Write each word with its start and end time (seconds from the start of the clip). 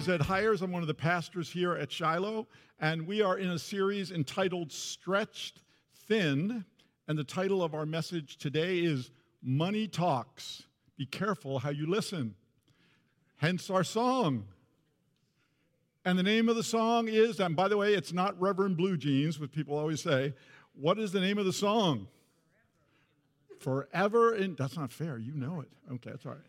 Is 0.00 0.08
Ed 0.08 0.22
Hires. 0.22 0.62
I'm 0.62 0.72
one 0.72 0.80
of 0.80 0.88
the 0.88 0.94
pastors 0.94 1.50
here 1.50 1.74
at 1.74 1.92
Shiloh, 1.92 2.48
and 2.80 3.06
we 3.06 3.20
are 3.20 3.36
in 3.36 3.50
a 3.50 3.58
series 3.58 4.10
entitled 4.10 4.72
Stretched 4.72 5.60
Thin. 6.08 6.64
And 7.06 7.18
the 7.18 7.24
title 7.24 7.62
of 7.62 7.74
our 7.74 7.84
message 7.84 8.38
today 8.38 8.78
is 8.78 9.10
Money 9.42 9.86
Talks. 9.86 10.62
Be 10.96 11.04
careful 11.04 11.58
how 11.58 11.68
you 11.68 11.86
listen. 11.86 12.34
Hence 13.36 13.68
our 13.68 13.84
song. 13.84 14.46
And 16.06 16.18
the 16.18 16.22
name 16.22 16.48
of 16.48 16.56
the 16.56 16.62
song 16.62 17.08
is, 17.08 17.38
and 17.38 17.54
by 17.54 17.68
the 17.68 17.76
way, 17.76 17.92
it's 17.92 18.14
not 18.14 18.40
Reverend 18.40 18.78
Blue 18.78 18.96
Jeans, 18.96 19.38
which 19.38 19.52
people 19.52 19.76
always 19.76 20.00
say. 20.00 20.32
What 20.72 20.98
is 20.98 21.12
the 21.12 21.20
name 21.20 21.36
of 21.36 21.44
the 21.44 21.52
song? 21.52 22.06
Forever 23.58 24.34
in, 24.34 24.54
that's 24.54 24.78
not 24.78 24.92
fair. 24.92 25.18
You 25.18 25.34
know 25.34 25.60
it. 25.60 25.68
Okay, 25.92 26.08
that's 26.08 26.24
all 26.24 26.32
right. 26.32 26.40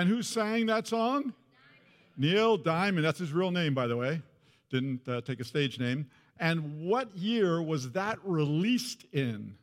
And 0.00 0.10
who 0.10 0.22
sang 0.22 0.66
that 0.66 0.86
song? 0.86 1.22
Diamond. 1.22 1.34
Neil 2.18 2.56
Diamond. 2.58 3.04
That's 3.04 3.18
his 3.18 3.32
real 3.32 3.50
name, 3.50 3.72
by 3.72 3.86
the 3.86 3.96
way. 3.96 4.20
Didn't 4.70 5.08
uh, 5.08 5.22
take 5.22 5.40
a 5.40 5.44
stage 5.44 5.78
name. 5.78 6.10
And 6.38 6.82
what 6.82 7.16
year 7.16 7.62
was 7.62 7.92
that 7.92 8.18
released 8.22 9.04
in? 9.12 9.54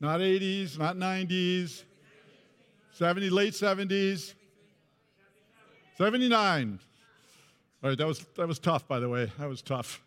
Not 0.00 0.18
80s, 0.18 0.80
not 0.80 0.96
90s, 0.96 1.84
70, 2.90 3.30
late 3.30 3.52
70s, 3.52 4.34
79. 5.96 6.80
All 7.84 7.88
right, 7.88 7.96
that 7.96 8.06
was, 8.08 8.26
that 8.36 8.48
was 8.48 8.58
tough, 8.58 8.88
by 8.88 8.98
the 8.98 9.08
way. 9.08 9.30
That 9.38 9.48
was 9.48 9.62
tough. 9.62 10.02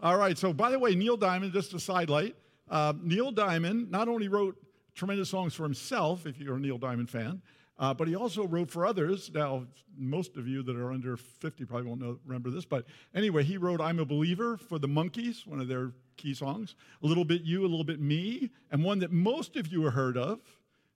All 0.00 0.16
right, 0.16 0.38
so 0.38 0.52
by 0.52 0.70
the 0.70 0.78
way, 0.78 0.94
Neil 0.94 1.16
Diamond, 1.16 1.52
just 1.52 1.74
a 1.74 1.80
sidelight, 1.80 2.36
uh, 2.70 2.94
Neil 3.02 3.30
Diamond 3.32 3.90
not 3.90 4.08
only 4.08 4.28
wrote 4.28 4.56
tremendous 4.94 5.28
songs 5.28 5.54
for 5.54 5.64
himself, 5.64 6.26
if 6.26 6.38
you're 6.38 6.56
a 6.56 6.60
Neil 6.60 6.78
Diamond 6.78 7.10
fan, 7.10 7.42
uh, 7.78 7.94
but 7.94 8.06
he 8.06 8.14
also 8.14 8.46
wrote 8.46 8.70
for 8.70 8.86
others. 8.86 9.30
Now, 9.34 9.66
most 9.96 10.36
of 10.36 10.46
you 10.46 10.62
that 10.62 10.76
are 10.76 10.92
under 10.92 11.16
50 11.16 11.64
probably 11.64 11.88
won't 11.88 12.00
know, 12.00 12.18
remember 12.26 12.50
this, 12.50 12.64
but 12.64 12.84
anyway, 13.14 13.42
he 13.42 13.56
wrote 13.56 13.80
I'm 13.80 13.98
a 13.98 14.04
Believer 14.04 14.56
for 14.56 14.78
the 14.78 14.88
Monkees, 14.88 15.46
one 15.46 15.60
of 15.60 15.68
their 15.68 15.92
key 16.16 16.34
songs, 16.34 16.74
A 17.02 17.06
Little 17.06 17.24
Bit 17.24 17.42
You, 17.42 17.62
A 17.62 17.68
Little 17.68 17.84
Bit 17.84 18.00
Me, 18.00 18.50
and 18.70 18.84
one 18.84 18.98
that 18.98 19.10
most 19.10 19.56
of 19.56 19.68
you 19.68 19.84
have 19.84 19.94
heard 19.94 20.18
of 20.18 20.40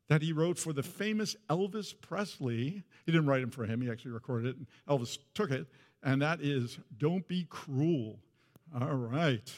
that 0.08 0.20
he 0.20 0.34
wrote 0.34 0.58
for 0.58 0.74
the 0.74 0.82
famous 0.82 1.34
Elvis 1.48 1.98
Presley. 1.98 2.82
He 3.06 3.12
didn't 3.12 3.26
write 3.26 3.40
them 3.40 3.50
for 3.50 3.64
him, 3.64 3.80
he 3.80 3.90
actually 3.90 4.12
recorded 4.12 4.50
it, 4.50 4.56
and 4.56 4.66
Elvis 4.86 5.18
took 5.32 5.50
it, 5.50 5.66
and 6.02 6.20
that 6.20 6.42
is 6.42 6.78
Don't 6.98 7.26
Be 7.26 7.46
Cruel. 7.48 8.18
All 8.78 8.94
right. 8.94 9.50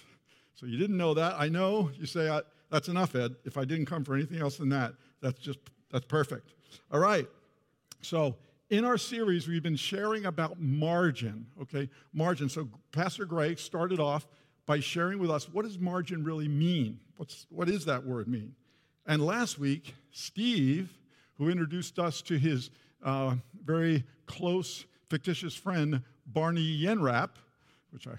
So 0.57 0.67
you 0.67 0.79
didn't 0.79 0.97
know 0.97 1.15
that. 1.15 1.35
I 1.39 1.49
know 1.49 1.91
you 1.99 2.07
say, 2.07 2.41
that's 2.71 2.89
enough, 2.89 3.15
Ed. 3.15 3.37
If 3.45 3.57
I 3.57 3.65
didn't 3.65 3.87
come 3.87 4.05
for 4.05 4.15
anything 4.15 4.41
else 4.41 4.57
than 4.57 4.71
that, 4.71 4.95
that's 5.21 5.39
just, 5.39 5.59
that's 5.93 6.07
perfect. 6.07 6.55
All 6.91 6.99
right. 6.99 7.29
So 8.03 8.37
in 8.71 8.85
our 8.85 8.99
series, 8.99 9.47
we've 9.47 9.63
been 9.63 9.77
sharing 9.77 10.27
about 10.27 10.61
margin, 10.61 11.47
okay? 11.63 11.89
Margin. 12.13 12.49
So 12.49 12.69
Pastor 12.91 13.25
Greg 13.27 13.59
started 13.59 14.01
off 14.01 14.27
by 14.65 14.81
sharing 14.81 15.19
with 15.19 15.31
us 15.31 15.49
what 15.49 15.65
does 15.65 15.79
margin 15.79 16.25
really 16.25 16.49
mean? 16.49 16.99
What's, 17.17 17.47
what 17.51 17.69
does 17.69 17.85
that 17.85 18.05
word 18.05 18.27
mean? 18.27 18.55
And 19.07 19.25
last 19.25 19.59
week, 19.59 19.95
Steve, 20.11 20.91
who 21.35 21.49
introduced 21.49 21.99
us 21.99 22.23
to 22.23 22.39
his 22.39 22.71
uh, 23.05 23.37
very 23.65 24.05
close 24.27 24.87
fictitious 25.09 25.55
friend, 25.55 26.03
Barney 26.27 26.83
Yenrap, 26.83 27.31
which 27.91 28.09
I 28.09 28.15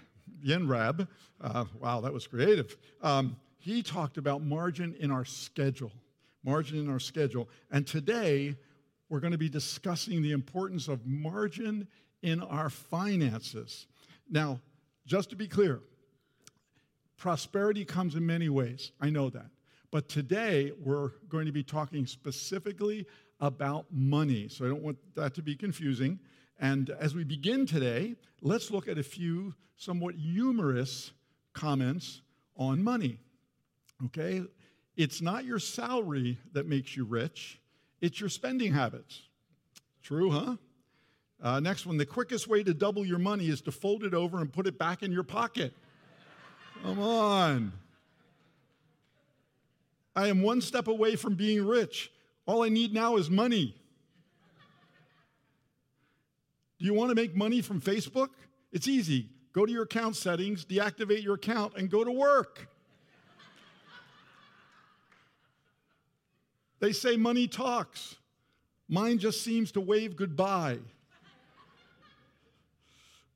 Yenrab, 0.45 1.07
uh, 1.41 1.65
wow, 1.79 2.01
that 2.01 2.13
was 2.13 2.27
creative. 2.27 2.77
Um, 3.01 3.37
he 3.57 3.83
talked 3.83 4.17
about 4.17 4.41
margin 4.41 4.95
in 4.99 5.11
our 5.11 5.25
schedule, 5.25 5.91
margin 6.43 6.79
in 6.79 6.89
our 6.89 6.99
schedule. 6.99 7.49
And 7.71 7.85
today, 7.85 8.55
we're 9.09 9.19
going 9.19 9.31
to 9.31 9.37
be 9.37 9.49
discussing 9.49 10.21
the 10.21 10.31
importance 10.31 10.87
of 10.87 11.05
margin 11.05 11.87
in 12.21 12.41
our 12.41 12.69
finances. 12.69 13.87
Now, 14.29 14.59
just 15.05 15.29
to 15.29 15.35
be 15.35 15.47
clear, 15.47 15.81
prosperity 17.17 17.85
comes 17.85 18.15
in 18.15 18.25
many 18.25 18.49
ways. 18.49 18.91
I 18.99 19.09
know 19.09 19.29
that. 19.29 19.49
But 19.91 20.09
today, 20.09 20.73
we're 20.83 21.11
going 21.29 21.45
to 21.45 21.51
be 21.51 21.63
talking 21.63 22.05
specifically 22.05 23.05
about 23.39 23.85
money. 23.91 24.47
So 24.49 24.65
I 24.65 24.69
don't 24.69 24.81
want 24.81 24.97
that 25.15 25.33
to 25.35 25.41
be 25.41 25.55
confusing. 25.55 26.19
And 26.59 26.89
as 26.89 27.13
we 27.13 27.23
begin 27.23 27.65
today, 27.65 28.15
let's 28.41 28.71
look 28.71 28.87
at 28.87 28.97
a 28.97 29.03
few 29.03 29.53
somewhat 29.77 30.15
humorous 30.15 31.11
comments 31.53 32.21
on 32.55 32.83
money. 32.83 33.19
Okay? 34.05 34.41
It's 34.95 35.21
not 35.21 35.45
your 35.45 35.59
salary 35.59 36.39
that 36.53 36.67
makes 36.67 36.95
you 36.95 37.05
rich, 37.05 37.59
it's 38.01 38.19
your 38.19 38.29
spending 38.29 38.73
habits. 38.73 39.21
True, 40.01 40.31
huh? 40.31 40.55
Uh, 41.41 41.59
next 41.59 41.85
one 41.85 41.97
the 41.97 42.05
quickest 42.05 42.47
way 42.47 42.63
to 42.63 42.73
double 42.73 43.05
your 43.05 43.19
money 43.19 43.47
is 43.47 43.61
to 43.61 43.71
fold 43.71 44.03
it 44.03 44.13
over 44.13 44.39
and 44.39 44.51
put 44.51 44.65
it 44.65 44.79
back 44.79 45.03
in 45.03 45.11
your 45.11 45.23
pocket. 45.23 45.73
Come 46.81 46.99
on. 46.99 47.73
I 50.15 50.27
am 50.29 50.41
one 50.41 50.61
step 50.61 50.87
away 50.87 51.15
from 51.15 51.35
being 51.35 51.65
rich. 51.65 52.11
All 52.47 52.63
I 52.63 52.69
need 52.69 52.93
now 52.93 53.17
is 53.17 53.29
money. 53.29 53.75
Do 56.79 56.85
you 56.85 56.93
want 56.93 57.09
to 57.09 57.15
make 57.15 57.35
money 57.35 57.61
from 57.61 57.81
Facebook? 57.81 58.29
It's 58.71 58.87
easy. 58.87 59.29
Go 59.53 59.65
to 59.65 59.71
your 59.71 59.83
account 59.83 60.15
settings, 60.15 60.63
deactivate 60.65 61.23
your 61.23 61.35
account, 61.35 61.73
and 61.77 61.89
go 61.89 62.03
to 62.03 62.11
work. 62.11 62.69
they 66.79 66.91
say 66.91 67.17
money 67.17 67.47
talks. 67.47 68.17
Mine 68.87 69.17
just 69.17 69.43
seems 69.43 69.71
to 69.71 69.81
wave 69.81 70.15
goodbye. 70.15 70.77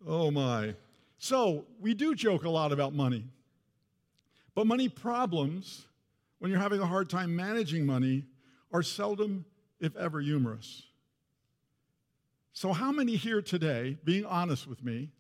Oh 0.07 0.31
my. 0.31 0.75
So, 1.17 1.65
we 1.79 1.93
do 1.93 2.15
joke 2.15 2.45
a 2.45 2.49
lot 2.49 2.71
about 2.71 2.93
money. 2.93 3.25
But 4.55 4.67
money 4.67 4.89
problems, 4.89 5.85
when 6.39 6.51
you're 6.51 6.59
having 6.59 6.81
a 6.81 6.85
hard 6.85 7.09
time 7.09 7.35
managing 7.35 7.85
money, 7.85 8.25
are 8.71 8.83
seldom, 8.83 9.45
if 9.79 9.95
ever, 9.95 10.19
humorous. 10.19 10.83
So, 12.53 12.73
how 12.73 12.91
many 12.91 13.15
here 13.15 13.41
today, 13.41 13.97
being 14.03 14.25
honest 14.25 14.67
with 14.67 14.83
me, 14.83 15.11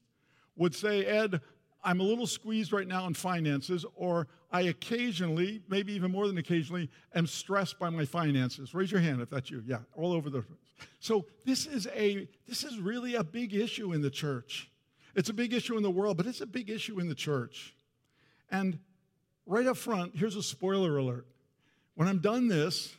would 0.55 0.75
say, 0.75 1.05
Ed, 1.05 1.39
I'm 1.83 1.99
a 1.99 2.03
little 2.03 2.27
squeezed 2.27 2.73
right 2.73 2.87
now 2.87 3.07
in 3.07 3.13
finances, 3.13 3.85
or 3.95 4.27
I 4.51 4.61
occasionally, 4.61 5.61
maybe 5.69 5.93
even 5.93 6.11
more 6.11 6.27
than 6.27 6.37
occasionally, 6.37 6.89
am 7.15 7.25
stressed 7.25 7.79
by 7.79 7.89
my 7.89 8.05
finances. 8.05 8.73
Raise 8.73 8.91
your 8.91 9.01
hand 9.01 9.21
if 9.21 9.29
that's 9.29 9.49
you. 9.49 9.63
Yeah, 9.65 9.79
all 9.95 10.11
over 10.11 10.29
the. 10.29 10.41
Place. 10.41 10.59
So 10.99 11.25
this 11.45 11.65
is 11.65 11.87
a 11.95 12.27
this 12.47 12.63
is 12.63 12.77
really 12.79 13.15
a 13.15 13.23
big 13.23 13.53
issue 13.53 13.93
in 13.93 14.01
the 14.01 14.09
church. 14.09 14.69
It's 15.15 15.29
a 15.29 15.33
big 15.33 15.53
issue 15.53 15.77
in 15.77 15.83
the 15.83 15.91
world, 15.91 16.17
but 16.17 16.25
it's 16.25 16.41
a 16.41 16.45
big 16.45 16.69
issue 16.69 16.99
in 16.99 17.07
the 17.07 17.15
church. 17.15 17.73
And 18.49 18.77
right 19.45 19.65
up 19.65 19.77
front, 19.77 20.15
here's 20.15 20.35
a 20.35 20.43
spoiler 20.43 20.97
alert. 20.97 21.25
When 21.95 22.07
I'm 22.07 22.19
done 22.19 22.47
this, 22.47 22.95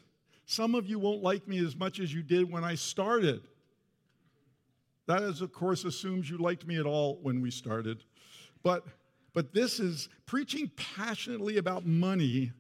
some 0.47 0.75
of 0.75 0.87
you 0.87 0.99
won't 0.99 1.23
like 1.23 1.47
me 1.47 1.65
as 1.65 1.77
much 1.77 2.01
as 2.01 2.13
you 2.13 2.23
did 2.23 2.51
when 2.51 2.65
I 2.65 2.75
started. 2.75 3.43
That, 5.07 5.23
is, 5.23 5.41
of 5.41 5.53
course, 5.53 5.85
assumes 5.85 6.31
you 6.31 6.39
liked 6.39 6.67
me 6.67 6.79
at 6.79 6.87
all 6.87 7.19
when 7.23 7.41
we 7.41 7.51
started. 7.51 8.05
But, 8.63 8.85
but 9.33 9.53
this 9.53 9.81
is 9.81 10.09
preaching 10.27 10.71
passionately 10.77 11.59
about 11.59 11.87
money 11.87 12.53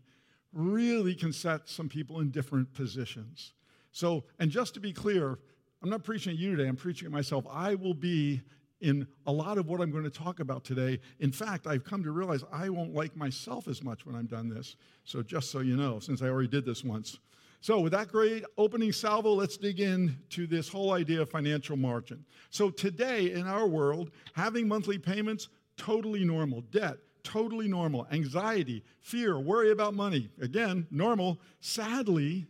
really 0.52 1.14
can 1.14 1.32
set 1.32 1.68
some 1.68 1.88
people 1.88 2.20
in 2.20 2.30
different 2.30 2.72
positions. 2.74 3.52
So, 3.92 4.24
and 4.38 4.50
just 4.50 4.74
to 4.74 4.80
be 4.80 4.92
clear, 4.92 5.38
I'm 5.82 5.90
not 5.90 6.04
preaching 6.04 6.32
at 6.32 6.38
you 6.38 6.56
today, 6.56 6.68
I'm 6.68 6.76
preaching 6.76 7.06
at 7.06 7.12
myself. 7.12 7.44
I 7.50 7.74
will 7.74 7.94
be 7.94 8.42
in 8.80 9.06
a 9.26 9.32
lot 9.32 9.58
of 9.58 9.68
what 9.68 9.80
I'm 9.80 9.92
going 9.92 10.04
to 10.04 10.10
talk 10.10 10.40
about 10.40 10.64
today. 10.64 10.98
In 11.20 11.30
fact, 11.30 11.66
I've 11.66 11.84
come 11.84 12.02
to 12.02 12.10
realize 12.10 12.42
I 12.52 12.68
won't 12.68 12.94
like 12.94 13.16
myself 13.16 13.68
as 13.68 13.82
much 13.82 14.04
when 14.04 14.16
I'm 14.16 14.26
done 14.26 14.48
this. 14.48 14.76
So, 15.04 15.22
just 15.22 15.50
so 15.50 15.60
you 15.60 15.76
know, 15.76 16.00
since 16.00 16.20
I 16.20 16.26
already 16.26 16.48
did 16.48 16.64
this 16.64 16.82
once. 16.82 17.18
So, 17.62 17.78
with 17.78 17.92
that 17.92 18.08
great 18.08 18.44
opening 18.58 18.90
salvo, 18.90 19.30
let's 19.34 19.56
dig 19.56 19.78
into 19.78 20.48
this 20.48 20.68
whole 20.68 20.92
idea 20.92 21.22
of 21.22 21.30
financial 21.30 21.76
margin. 21.76 22.24
So, 22.50 22.70
today 22.70 23.30
in 23.30 23.46
our 23.46 23.68
world, 23.68 24.10
having 24.32 24.66
monthly 24.66 24.98
payments, 24.98 25.48
totally 25.76 26.24
normal. 26.24 26.62
Debt, 26.72 26.96
totally 27.22 27.68
normal. 27.68 28.08
Anxiety, 28.10 28.82
fear, 28.98 29.38
worry 29.38 29.70
about 29.70 29.94
money, 29.94 30.28
again, 30.40 30.88
normal. 30.90 31.40
Sadly, 31.60 32.46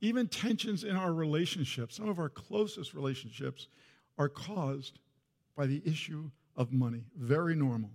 even 0.00 0.28
tensions 0.28 0.84
in 0.84 0.94
our 0.94 1.12
relationships, 1.12 1.96
some 1.96 2.08
of 2.08 2.20
our 2.20 2.28
closest 2.28 2.94
relationships, 2.94 3.66
are 4.16 4.28
caused 4.28 5.00
by 5.56 5.66
the 5.66 5.82
issue 5.84 6.30
of 6.56 6.72
money. 6.72 7.02
Very 7.16 7.56
normal. 7.56 7.90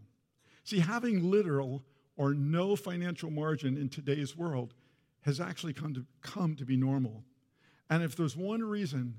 See, 0.65 0.79
having 0.79 1.31
literal 1.31 1.85
or 2.17 2.33
no 2.33 2.75
financial 2.75 3.31
margin 3.31 3.77
in 3.77 3.87
today's 3.87 4.35
world 4.35 4.73
has 5.27 5.41
actually 5.41 5.73
come 5.73 5.93
to, 5.93 6.05
come 6.21 6.55
to 6.55 6.63
be 6.63 6.77
normal. 6.77 7.21
And 7.89 8.01
if 8.01 8.15
there's 8.15 8.37
one 8.37 8.63
reason 8.63 9.15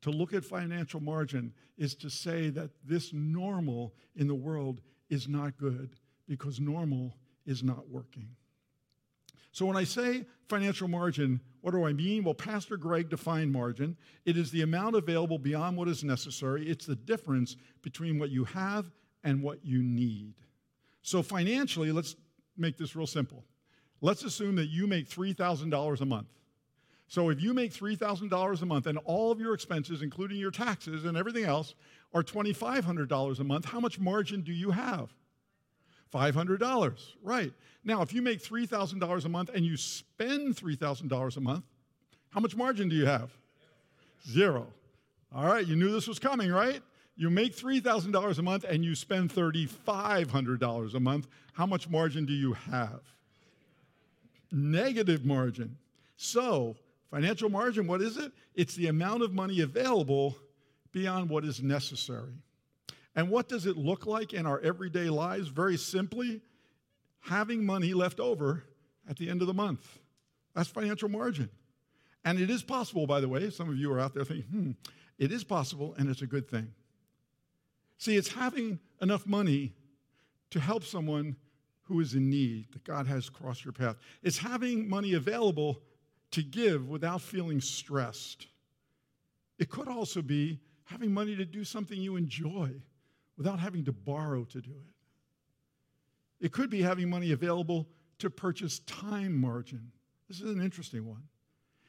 to 0.00 0.10
look 0.10 0.34
at 0.34 0.44
financial 0.44 1.00
margin 1.00 1.54
is 1.78 1.94
to 1.94 2.10
say 2.10 2.50
that 2.50 2.70
this 2.84 3.12
normal 3.12 3.94
in 4.16 4.26
the 4.26 4.34
world 4.34 4.80
is 5.08 5.28
not 5.28 5.56
good 5.56 5.94
because 6.26 6.58
normal 6.58 7.16
is 7.46 7.62
not 7.62 7.88
working. 7.88 8.28
So 9.52 9.64
when 9.64 9.76
I 9.76 9.84
say 9.84 10.24
financial 10.48 10.88
margin, 10.88 11.40
what 11.60 11.70
do 11.70 11.86
I 11.86 11.92
mean? 11.92 12.24
Well, 12.24 12.34
Pastor 12.34 12.76
Greg 12.76 13.08
defined 13.08 13.52
margin. 13.52 13.96
It 14.24 14.36
is 14.36 14.50
the 14.50 14.62
amount 14.62 14.96
available 14.96 15.38
beyond 15.38 15.76
what 15.76 15.86
is 15.86 16.02
necessary, 16.02 16.68
it's 16.68 16.86
the 16.86 16.96
difference 16.96 17.56
between 17.82 18.18
what 18.18 18.30
you 18.30 18.42
have 18.46 18.90
and 19.22 19.40
what 19.40 19.64
you 19.64 19.80
need. 19.80 20.34
So 21.02 21.22
financially, 21.22 21.92
let's 21.92 22.16
make 22.56 22.76
this 22.76 22.96
real 22.96 23.06
simple. 23.06 23.44
Let's 24.02 24.24
assume 24.24 24.56
that 24.56 24.66
you 24.66 24.86
make 24.86 25.08
$3,000 25.08 26.00
a 26.00 26.04
month. 26.04 26.26
So 27.06 27.28
if 27.30 27.40
you 27.40 27.54
make 27.54 27.72
$3,000 27.72 28.62
a 28.62 28.66
month 28.66 28.86
and 28.86 28.98
all 29.04 29.30
of 29.30 29.40
your 29.40 29.54
expenses, 29.54 30.02
including 30.02 30.38
your 30.38 30.50
taxes 30.50 31.04
and 31.04 31.16
everything 31.16 31.44
else, 31.44 31.74
are 32.12 32.22
$2,500 32.22 33.38
a 33.38 33.44
month, 33.44 33.64
how 33.64 33.80
much 33.80 34.00
margin 34.00 34.42
do 34.42 34.52
you 34.52 34.72
have? 34.72 35.10
$500. 36.12 37.00
Right. 37.22 37.52
Now, 37.84 38.02
if 38.02 38.12
you 38.12 38.22
make 38.22 38.42
$3,000 38.42 39.24
a 39.24 39.28
month 39.28 39.50
and 39.54 39.64
you 39.64 39.76
spend 39.76 40.56
$3,000 40.56 41.36
a 41.36 41.40
month, 41.40 41.64
how 42.30 42.40
much 42.40 42.56
margin 42.56 42.88
do 42.88 42.96
you 42.96 43.06
have? 43.06 43.30
Zero. 44.28 44.66
All 45.34 45.46
right, 45.46 45.66
you 45.66 45.76
knew 45.76 45.90
this 45.90 46.08
was 46.08 46.18
coming, 46.18 46.50
right? 46.50 46.82
You 47.16 47.30
make 47.30 47.56
$3,000 47.56 48.38
a 48.38 48.42
month 48.42 48.64
and 48.64 48.84
you 48.84 48.94
spend 48.94 49.32
$3,500 49.32 50.94
a 50.94 51.00
month. 51.00 51.28
How 51.52 51.66
much 51.66 51.88
margin 51.88 52.26
do 52.26 52.32
you 52.32 52.54
have? 52.54 53.00
Negative 54.52 55.24
margin. 55.24 55.76
So, 56.16 56.76
Financial 57.12 57.50
margin, 57.50 57.86
what 57.86 58.00
is 58.00 58.16
it? 58.16 58.32
It's 58.54 58.74
the 58.74 58.86
amount 58.86 59.22
of 59.22 59.34
money 59.34 59.60
available 59.60 60.34
beyond 60.92 61.28
what 61.28 61.44
is 61.44 61.62
necessary. 61.62 62.32
And 63.14 63.28
what 63.28 63.50
does 63.50 63.66
it 63.66 63.76
look 63.76 64.06
like 64.06 64.32
in 64.32 64.46
our 64.46 64.58
everyday 64.60 65.10
lives? 65.10 65.48
Very 65.48 65.76
simply, 65.76 66.40
having 67.20 67.66
money 67.66 67.92
left 67.92 68.18
over 68.18 68.64
at 69.06 69.18
the 69.18 69.28
end 69.28 69.42
of 69.42 69.46
the 69.46 69.52
month. 69.52 69.98
That's 70.54 70.70
financial 70.70 71.10
margin. 71.10 71.50
And 72.24 72.40
it 72.40 72.48
is 72.48 72.62
possible, 72.62 73.06
by 73.06 73.20
the 73.20 73.28
way, 73.28 73.50
some 73.50 73.68
of 73.68 73.76
you 73.76 73.92
are 73.92 74.00
out 74.00 74.14
there 74.14 74.24
thinking, 74.24 74.50
hmm, 74.50 74.70
it 75.18 75.30
is 75.32 75.44
possible 75.44 75.94
and 75.98 76.08
it's 76.08 76.22
a 76.22 76.26
good 76.26 76.48
thing. 76.48 76.72
See, 77.98 78.16
it's 78.16 78.32
having 78.32 78.78
enough 79.02 79.26
money 79.26 79.74
to 80.48 80.60
help 80.60 80.82
someone 80.82 81.36
who 81.92 82.00
is 82.00 82.14
in 82.14 82.30
need 82.30 82.66
that 82.72 82.84
God 82.84 83.06
has 83.06 83.28
crossed 83.28 83.64
your 83.64 83.72
path. 83.72 83.96
It's 84.22 84.38
having 84.38 84.88
money 84.88 85.12
available 85.12 85.82
to 86.30 86.42
give 86.42 86.88
without 86.88 87.20
feeling 87.20 87.60
stressed. 87.60 88.46
It 89.58 89.68
could 89.68 89.88
also 89.88 90.22
be 90.22 90.58
having 90.84 91.12
money 91.12 91.36
to 91.36 91.44
do 91.44 91.64
something 91.64 92.00
you 92.00 92.16
enjoy 92.16 92.70
without 93.36 93.60
having 93.60 93.84
to 93.84 93.92
borrow 93.92 94.44
to 94.44 94.60
do 94.62 94.70
it. 94.70 96.46
It 96.46 96.52
could 96.52 96.70
be 96.70 96.80
having 96.80 97.10
money 97.10 97.32
available 97.32 97.86
to 98.20 98.30
purchase 98.30 98.78
time 98.80 99.38
margin. 99.38 99.92
This 100.28 100.40
is 100.40 100.50
an 100.50 100.62
interesting 100.62 101.06
one. 101.06 101.22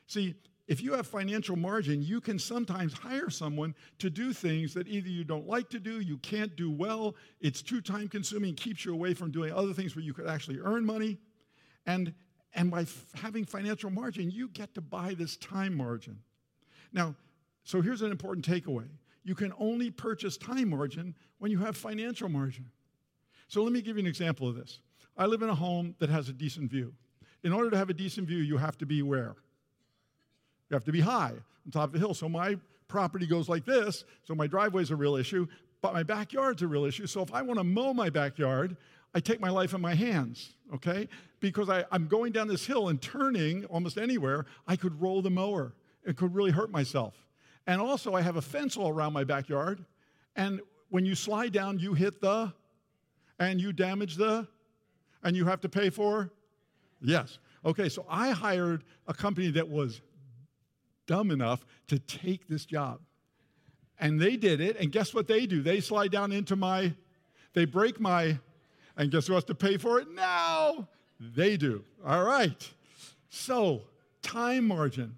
See, 0.07 0.35
if 0.67 0.81
you 0.81 0.93
have 0.93 1.05
financial 1.05 1.55
margin, 1.55 2.01
you 2.01 2.21
can 2.21 2.39
sometimes 2.39 2.93
hire 2.93 3.29
someone 3.29 3.75
to 3.99 4.09
do 4.09 4.31
things 4.31 4.73
that 4.73 4.87
either 4.87 5.09
you 5.09 5.23
don't 5.23 5.47
like 5.47 5.69
to 5.69 5.79
do, 5.79 5.99
you 5.99 6.17
can't 6.19 6.55
do 6.55 6.71
well, 6.71 7.15
it's 7.41 7.61
too 7.61 7.81
time 7.81 8.07
consuming, 8.07 8.55
keeps 8.55 8.85
you 8.85 8.93
away 8.93 9.13
from 9.13 9.29
doing 9.29 9.51
other 9.51 9.73
things 9.73 9.95
where 9.95 10.05
you 10.05 10.13
could 10.13 10.27
actually 10.27 10.59
earn 10.59 10.85
money. 10.85 11.17
And 11.85 12.13
and 12.55 12.69
by 12.69 12.81
f- 12.81 13.05
having 13.15 13.45
financial 13.45 13.89
margin, 13.89 14.29
you 14.29 14.47
get 14.49 14.75
to 14.75 14.81
buy 14.81 15.15
this 15.15 15.37
time 15.37 15.75
margin. 15.75 16.19
Now, 16.91 17.15
so 17.63 17.81
here's 17.81 18.01
an 18.01 18.11
important 18.11 18.45
takeaway 18.47 18.87
you 19.25 19.35
can 19.35 19.53
only 19.57 19.89
purchase 19.89 20.37
time 20.37 20.69
margin 20.69 21.15
when 21.39 21.49
you 21.51 21.57
have 21.59 21.77
financial 21.77 22.29
margin. 22.29 22.69
So 23.47 23.63
let 23.63 23.71
me 23.71 23.81
give 23.81 23.97
you 23.97 24.01
an 24.01 24.07
example 24.07 24.47
of 24.47 24.55
this. 24.55 24.79
I 25.17 25.25
live 25.25 25.41
in 25.41 25.49
a 25.49 25.55
home 25.55 25.95
that 25.99 26.09
has 26.09 26.29
a 26.29 26.33
decent 26.33 26.69
view. 26.69 26.93
In 27.43 27.53
order 27.53 27.69
to 27.69 27.77
have 27.77 27.89
a 27.89 27.93
decent 27.93 28.27
view, 28.27 28.39
you 28.39 28.57
have 28.57 28.77
to 28.79 28.85
be 28.85 29.01
where? 29.01 29.35
You 30.69 30.75
have 30.75 30.85
to 30.85 30.91
be 30.91 31.01
high 31.01 31.33
on 31.65 31.71
top 31.71 31.89
of 31.89 31.95
a 31.95 31.99
hill. 31.99 32.13
So 32.13 32.27
my 32.27 32.57
property 32.87 33.25
goes 33.25 33.49
like 33.49 33.65
this, 33.65 34.05
so 34.23 34.35
my 34.35 34.47
driveway 34.47 34.83
is 34.83 34.91
a 34.91 34.95
real 34.95 35.15
issue, 35.15 35.47
but 35.81 35.93
my 35.93 36.03
backyard's 36.03 36.61
a 36.61 36.67
real 36.67 36.85
issue. 36.85 37.07
So 37.07 37.21
if 37.21 37.33
I 37.33 37.41
want 37.41 37.59
to 37.59 37.63
mow 37.63 37.93
my 37.93 38.09
backyard, 38.09 38.77
I 39.15 39.19
take 39.19 39.39
my 39.39 39.49
life 39.49 39.73
in 39.73 39.81
my 39.81 39.93
hands, 39.93 40.55
okay? 40.73 41.07
Because 41.39 41.69
I, 41.69 41.85
am 41.91 42.07
going 42.07 42.31
down 42.31 42.47
this 42.47 42.65
hill 42.65 42.89
and 42.89 43.01
turning 43.01 43.65
almost 43.65 43.97
anywhere, 43.97 44.45
I 44.67 44.75
could 44.75 44.99
roll 45.01 45.21
the 45.21 45.29
mower. 45.29 45.73
It 46.05 46.17
could 46.17 46.33
really 46.33 46.51
hurt 46.51 46.71
myself. 46.71 47.13
And 47.67 47.79
also, 47.79 48.13
I 48.13 48.21
have 48.21 48.35
a 48.35 48.41
fence 48.41 48.75
all 48.75 48.89
around 48.89 49.13
my 49.13 49.23
backyard. 49.23 49.85
And 50.35 50.61
when 50.89 51.05
you 51.05 51.15
slide 51.15 51.53
down, 51.53 51.79
you 51.79 51.93
hit 51.93 52.21
the, 52.21 52.51
and 53.39 53.61
you 53.61 53.71
damage 53.71 54.15
the, 54.15 54.47
and 55.23 55.35
you 55.35 55.45
have 55.45 55.61
to 55.61 55.69
pay 55.69 55.89
for? 55.89 56.31
Yes. 57.01 57.37
Okay, 57.65 57.89
so 57.89 58.05
I 58.09 58.31
hired 58.31 58.83
a 59.07 59.13
company 59.13 59.49
that 59.51 59.67
was 59.67 60.01
dumb 61.05 61.31
enough 61.31 61.65
to 61.87 61.99
take 61.99 62.47
this 62.47 62.65
job. 62.65 62.99
And 63.99 64.19
they 64.19 64.37
did 64.37 64.59
it, 64.59 64.77
and 64.77 64.91
guess 64.91 65.13
what 65.13 65.27
they 65.27 65.45
do? 65.45 65.61
They 65.61 65.79
slide 65.79 66.11
down 66.11 66.31
into 66.31 66.55
my, 66.55 66.93
they 67.53 67.65
break 67.65 67.99
my 67.99 68.39
and 68.97 69.11
guess 69.11 69.27
who 69.27 69.33
has 69.33 69.43
to 69.45 69.55
pay 69.55 69.77
for 69.77 69.99
it 69.99 70.09
now? 70.11 70.87
They 71.19 71.57
do. 71.57 71.83
All 72.05 72.23
right. 72.23 72.69
So, 73.29 73.83
time 74.21 74.67
margin. 74.67 75.17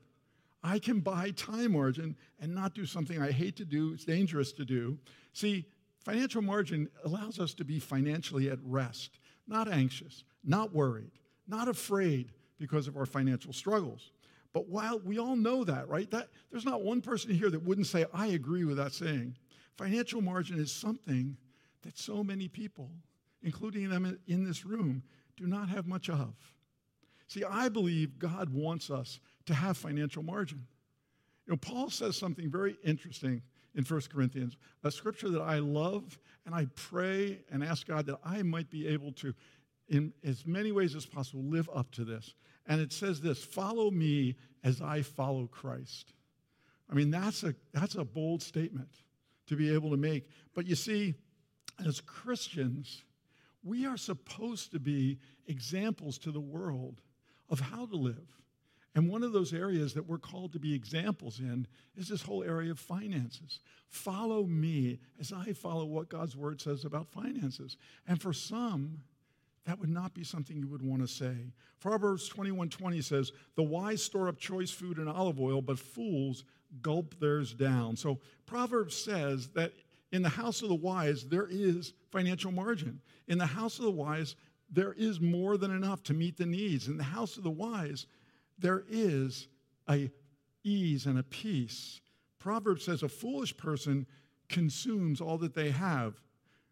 I 0.64 0.80
can 0.80 1.00
buy 1.00 1.32
time 1.32 1.74
margin 1.74 2.16
and 2.40 2.56
not 2.56 2.74
do 2.74 2.86
something 2.86 3.22
I 3.22 3.32
hate 3.32 3.56
to 3.58 3.66
do, 3.66 3.94
it's 3.94 4.06
dangerous 4.06 4.52
to 4.54 4.66
do. 4.66 4.98
See, 5.34 5.66
financial 6.00 6.42
margin 6.42 6.90
allows 7.04 7.40
us 7.40 7.54
to 7.56 7.66
be 7.66 7.80
financially 7.80 8.50
at 8.50 8.60
rest, 8.64 9.20
not 9.48 9.72
anxious, 9.72 10.24
not 10.44 10.74
worried, 10.74 11.12
not 11.48 11.68
afraid 11.68 12.32
because 12.58 12.88
of 12.88 12.98
our 12.98 13.06
financial 13.06 13.54
struggles. 13.54 14.12
But 14.56 14.68
while 14.68 15.00
we 15.00 15.20
all 15.20 15.36
know 15.36 15.64
that, 15.66 15.88
right? 15.88 16.10
That 16.10 16.30
there's 16.50 16.66
not 16.66 16.82
one 16.82 17.02
person 17.02 17.30
here 17.30 17.52
that 17.52 17.62
wouldn't 17.62 17.86
say 17.86 18.06
I 18.12 18.28
agree 18.28 18.66
with 18.66 18.78
that 18.78 18.94
saying. 18.94 19.36
Financial 19.78 20.22
margin 20.22 20.60
is 20.60 20.72
something 20.72 21.38
that 21.84 22.00
so 22.00 22.24
many 22.24 22.48
people 22.48 22.90
including 23.46 23.90
them 23.90 24.18
in 24.28 24.44
this 24.44 24.66
room, 24.66 25.04
do 25.38 25.46
not 25.46 25.70
have 25.70 25.86
much 25.86 26.10
of. 26.10 26.34
See, 27.28 27.44
I 27.44 27.70
believe 27.70 28.20
God 28.20 28.50
wants 28.50 28.90
us 28.90 29.20
to 29.46 29.54
have 29.54 29.78
financial 29.78 30.24
margin. 30.24 30.66
You 31.46 31.54
know, 31.54 31.58
Paul 31.58 31.90
says 31.90 32.18
something 32.18 32.50
very 32.50 32.76
interesting 32.84 33.42
in 33.76 33.84
1 33.84 34.02
Corinthians, 34.12 34.58
a 34.84 34.92
scripture 34.92 35.30
that 35.30 35.42
I 35.42 35.60
love, 35.60 36.18
and 36.46 36.56
I 36.56 36.68
pray 36.76 37.40
and 37.52 37.64
ask 37.64 37.86
God 37.86 38.08
that 38.08 38.20
I 38.26 38.42
might 38.42 38.70
be 38.70 38.88
able 38.88 39.12
to, 39.14 39.34
in 39.88 40.14
as 40.24 40.46
many 40.46 40.72
ways 40.72 40.96
as 40.96 41.06
possible, 41.06 41.44
live 41.44 41.70
up 41.74 41.92
to 41.92 42.04
this. 42.04 42.34
And 42.68 42.82
it 42.82 42.92
says 42.92 43.22
this 43.22 43.44
follow 43.44 43.92
me 43.92 44.36
as 44.64 44.82
I 44.82 45.02
follow 45.02 45.48
Christ. 45.48 46.14
I 46.90 46.94
mean, 46.94 47.12
that's 47.12 47.44
a, 47.44 47.56
that's 47.74 47.96
a 47.96 48.04
bold 48.04 48.42
statement 48.42 48.90
to 49.48 49.56
be 49.56 49.74
able 49.74 49.92
to 49.92 49.98
make. 49.98 50.30
But 50.54 50.68
you 50.68 50.76
see, 50.76 51.16
as 51.86 52.00
Christians, 52.02 53.04
we 53.64 53.86
are 53.86 53.98
supposed 53.98 54.72
to 54.72 54.80
be 54.80 55.20
examples 55.48 56.18
to 56.20 56.32
the 56.32 56.40
world 56.40 57.02
of 57.50 57.60
how 57.60 57.86
to 57.86 57.96
live. 57.96 58.40
And 58.94 59.10
one 59.10 59.24
of 59.24 59.34
those 59.34 59.54
areas 59.54 59.94
that 59.96 60.08
we're 60.08 60.18
called 60.18 60.54
to 60.54 60.60
be 60.60 60.74
examples 60.74 61.40
in 61.40 61.68
is 61.98 62.08
this 62.08 62.22
whole 62.22 62.44
area 62.44 62.72
of 62.72 62.80
finances. 62.80 63.60
Follow 63.90 64.46
me 64.46 65.00
as 65.20 65.34
I 65.34 65.52
follow 65.52 65.86
what 65.86 66.08
God's 66.08 66.36
word 66.36 66.62
says 66.62 66.86
about 66.86 67.10
finances. 67.10 67.76
And 68.08 68.22
for 68.22 68.32
some, 68.32 69.02
that 69.66 69.80
would 69.80 69.90
not 69.90 70.14
be 70.14 70.24
something 70.24 70.58
you 70.58 70.68
would 70.68 70.82
want 70.82 71.02
to 71.02 71.08
say. 71.08 71.52
Proverbs 71.80 72.30
21:20 72.30 73.02
says, 73.02 73.32
"The 73.56 73.64
wise 73.64 74.02
store 74.04 74.28
up 74.28 74.38
choice 74.38 74.72
food 74.72 74.98
and 74.98 75.10
olive 75.10 75.40
oil, 75.40 75.62
but 75.62 75.80
fools 75.80 76.44
gulp 76.82 77.20
theirs 77.20 77.54
down." 77.54 77.96
So 77.96 78.22
Proverbs 78.46 78.96
says 78.96 79.50
that 79.50 79.74
in 80.12 80.22
the 80.22 80.30
house 80.30 80.62
of 80.62 80.70
the 80.70 80.76
wise, 80.76 81.28
there 81.28 81.48
is 81.48 81.94
financial 82.12 82.52
margin. 82.52 83.02
In 83.28 83.38
the 83.38 83.48
house 83.48 83.80
of 83.80 83.86
the 83.86 83.92
wise, 83.92 84.36
there 84.70 84.94
is 84.94 85.20
more 85.20 85.58
than 85.58 85.72
enough 85.72 86.04
to 86.04 86.14
meet 86.14 86.38
the 86.38 86.46
needs. 86.46 86.88
In 86.88 86.98
the 86.98 87.04
house 87.04 87.38
of 87.38 87.44
the 87.44 87.52
wise, 87.52 88.06
there 88.58 88.86
is 88.88 89.48
a 89.90 90.12
ease 90.64 91.06
and 91.06 91.18
a 91.18 91.24
peace. 91.24 92.02
Proverbs 92.40 92.84
says 92.84 93.04
a 93.04 93.10
foolish 93.10 93.58
person 93.58 94.06
consumes 94.48 95.22
all 95.22 95.38
that 95.40 95.54
they 95.54 95.72
have. 95.72 96.22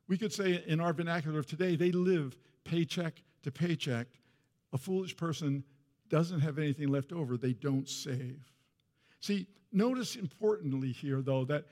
We 0.08 0.18
could 0.18 0.34
say 0.34 0.64
in 0.68 0.80
our 0.80 0.94
vernacular 0.94 1.40
of 1.40 1.48
today, 1.48 1.76
they 1.76 1.92
live 1.92 2.38
paycheck 2.64 3.22
to 3.44 3.52
paycheck. 3.52 4.08
A 4.72 4.78
foolish 4.78 5.16
person 5.16 5.64
doesn't 6.10 6.42
have 6.42 6.58
anything 6.58 6.90
left 6.90 7.12
over, 7.12 7.38
they 7.38 7.54
don't 7.54 7.88
save. 7.88 8.40
See, 9.20 9.48
notice 9.72 10.16
importantly 10.16 10.92
here, 10.92 11.22
though, 11.22 11.46
that 11.46 11.66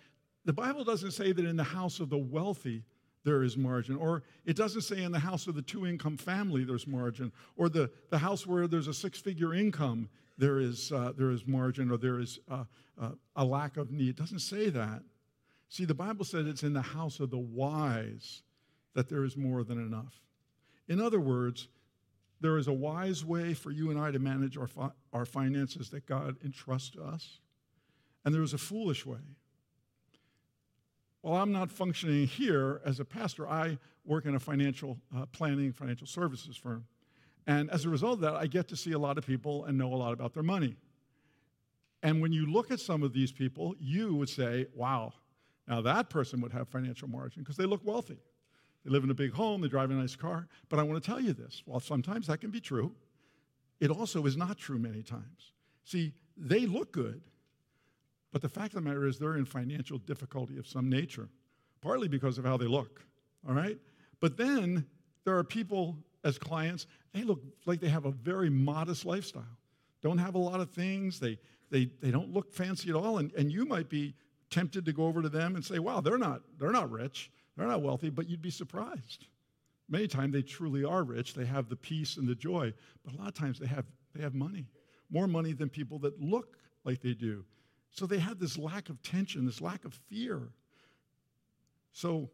the 0.45 0.53
Bible 0.53 0.83
doesn't 0.83 1.12
say 1.12 1.31
that 1.31 1.45
in 1.45 1.55
the 1.55 1.63
house 1.63 2.00
of 2.00 2.10
the 2.10 2.17
wealthy 2.17 2.83
there 3.24 3.43
is 3.43 3.55
margin, 3.55 3.95
or 3.95 4.24
it 4.45 4.55
doesn't 4.55 4.81
say 4.81 5.03
in 5.03 5.12
the 5.12 5.19
house 5.19 5.45
of 5.48 5.53
the 5.53 5.62
two 5.62 5.86
income 5.86 6.17
family 6.17 6.63
there's 6.63 6.88
margin, 6.88 7.31
or 7.55 7.69
the, 7.69 7.91
the 8.10 8.17
house 8.17 8.48
where 8.48 8.67
there's 8.67 8.88
a 8.88 8.93
six 8.93 9.19
figure 9.19 9.53
income 9.53 10.10
there 10.38 10.60
is, 10.60 10.91
uh, 10.91 11.13
there 11.15 11.29
is 11.29 11.45
margin, 11.45 11.91
or 11.91 11.98
there 11.98 12.19
is 12.19 12.39
uh, 12.50 12.63
uh, 13.00 13.12
a 13.36 13.45
lack 13.45 13.77
of 13.77 13.91
need. 13.91 14.10
It 14.10 14.15
doesn't 14.15 14.39
say 14.39 14.69
that. 14.71 15.03
See, 15.69 15.86
the 15.86 15.93
Bible 15.93 16.25
says 16.25 16.48
it's 16.48 16.63
in 16.63 16.74
the 16.74 16.81
house 16.81 17.19
of 17.19 17.29
the 17.29 17.38
wise 17.38 18.41
that 18.93 19.07
there 19.07 19.24
is 19.24 19.38
more 19.38 19.63
than 19.63 19.77
enough. 19.77 20.19
In 20.91 21.00
other 21.00 21.21
words, 21.21 21.69
there 22.41 22.57
is 22.57 22.67
a 22.67 22.74
wise 22.74 23.24
way 23.24 23.53
for 23.53 23.71
you 23.71 23.91
and 23.91 23.98
I 23.98 24.12
to 24.12 24.19
manage 24.19 24.57
our, 24.57 24.67
fi- 24.67 24.91
our 25.13 25.24
finances 25.24 25.89
that 25.91 26.05
God 26.05 26.36
entrusts 26.43 26.89
to 26.89 27.01
us, 27.01 27.39
and 28.25 28.36
there 28.36 28.41
is 28.41 28.53
a 28.53 28.57
foolish 28.57 29.05
way. 29.05 29.21
While 31.21 31.41
I'm 31.41 31.53
not 31.53 31.71
functioning 31.71 32.27
here 32.27 32.81
as 32.83 33.00
a 33.00 33.05
pastor, 33.05 33.48
I 33.48 33.77
work 34.03 34.25
in 34.25 34.36
a 34.36 34.39
financial 34.39 34.98
uh, 35.15 35.27
planning, 35.27 35.71
financial 35.71 36.07
services 36.07 36.57
firm. 36.57 36.83
And 37.48 37.71
as 37.71 37.86
a 37.86 37.89
result 37.89 38.15
of 38.15 38.19
that, 38.21 38.36
I 38.36 38.48
get 38.48 38.67
to 38.67 38.75
see 38.75 38.91
a 38.91 39.00
lot 39.00 39.17
of 39.17 39.25
people 39.25 39.63
and 39.63 39.77
know 39.77 39.93
a 39.93 39.95
lot 39.95 40.12
about 40.12 40.33
their 40.33 40.43
money. 40.43 40.75
And 42.03 42.21
when 42.21 42.33
you 42.33 42.51
look 42.51 42.69
at 42.69 42.81
some 42.81 43.01
of 43.01 43.13
these 43.13 43.31
people, 43.31 43.75
you 43.79 44.13
would 44.15 44.29
say, 44.29 44.65
wow, 44.75 45.13
now 45.69 45.79
that 45.83 46.10
person 46.10 46.41
would 46.41 46.51
have 46.51 46.67
financial 46.67 47.07
margin 47.07 47.43
because 47.43 47.55
they 47.55 47.65
look 47.65 47.86
wealthy. 47.86 48.17
They 48.83 48.91
live 48.91 49.03
in 49.03 49.11
a 49.11 49.15
big 49.15 49.33
home, 49.33 49.61
they 49.61 49.67
drive 49.67 49.91
a 49.91 49.93
nice 49.93 50.15
car. 50.15 50.47
But 50.69 50.79
I 50.79 50.83
want 50.83 51.01
to 51.01 51.07
tell 51.07 51.19
you 51.19 51.33
this 51.33 51.61
while 51.65 51.79
sometimes 51.79 52.27
that 52.27 52.41
can 52.41 52.50
be 52.50 52.59
true, 52.59 52.91
it 53.79 53.89
also 53.89 54.25
is 54.25 54.38
not 54.38 54.57
true 54.57 54.79
many 54.79 55.03
times. 55.03 55.53
See, 55.83 56.13
they 56.38 56.65
look 56.65 56.91
good, 56.91 57.21
but 58.31 58.41
the 58.41 58.50
fact 58.50 58.73
of 58.73 58.83
the 58.83 58.89
matter 58.89 59.05
is 59.05 59.19
they're 59.19 59.38
in 59.38 59.45
financial 59.45 59.97
difficulty 59.97 60.57
of 60.57 60.67
some 60.67 60.89
nature, 60.89 61.29
partly 61.81 62.07
because 62.07 62.38
of 62.38 62.45
how 62.45 62.57
they 62.57 62.65
look, 62.65 63.03
all 63.47 63.53
right? 63.53 63.77
But 64.19 64.38
then 64.38 64.85
there 65.25 65.38
are 65.38 65.43
people 65.43 65.97
as 66.23 66.38
clients, 66.38 66.85
they 67.13 67.23
look 67.23 67.41
like 67.65 67.79
they 67.79 67.89
have 67.89 68.05
a 68.05 68.11
very 68.11 68.50
modest 68.50 69.05
lifestyle, 69.05 69.57
don't 70.01 70.19
have 70.19 70.35
a 70.35 70.39
lot 70.39 70.59
of 70.59 70.69
things, 70.71 71.19
they, 71.19 71.38
they, 71.69 71.89
they 72.01 72.11
don't 72.11 72.31
look 72.31 72.53
fancy 72.53 72.89
at 72.89 72.95
all, 72.95 73.17
and, 73.17 73.33
and 73.33 73.51
you 73.51 73.65
might 73.65 73.89
be 73.89 74.13
tempted 74.50 74.85
to 74.85 74.93
go 74.93 75.05
over 75.05 75.21
to 75.21 75.29
them 75.29 75.55
and 75.55 75.65
say, 75.65 75.79
wow, 75.79 76.01
they're 76.01 76.17
not, 76.17 76.41
they're 76.59 76.71
not 76.71 76.91
rich, 76.91 77.31
they're 77.55 77.67
not 77.67 77.81
wealthy, 77.81 78.10
but 78.10 78.29
you'd 78.29 78.41
be 78.41 78.50
surprised. 78.50 79.27
Many 79.89 80.08
times 80.08 80.34
they 80.34 80.41
truly 80.41 80.86
are 80.86 81.03
rich, 81.03 81.34
they 81.34 81.46
have 81.46 81.67
the 81.67 81.75
peace 81.75 82.17
and 82.17 82.27
the 82.27 82.36
joy, 82.36 82.74
but 83.03 83.13
a 83.13 83.17
lot 83.17 83.27
of 83.27 83.34
times 83.34 83.60
they 83.60 83.67
have, 83.67 83.86
they 84.15 84.22
have 84.22 84.34
money, 84.34 84.67
more 85.10 85.27
money 85.27 85.53
than 85.53 85.70
people 85.70 86.00
that 86.00 86.22
look 86.22 86.58
like 86.86 87.01
they 87.01 87.13
do. 87.13 87.43
So 87.91 88.05
they 88.05 88.20
have 88.20 88.39
this 88.39 88.58
lack 88.58 88.89
of 88.89 89.01
tension, 89.03 89.46
this 89.46 89.60
lack 89.60 89.84
of 89.84 89.93
fear. 89.93 90.53
So 91.91 92.29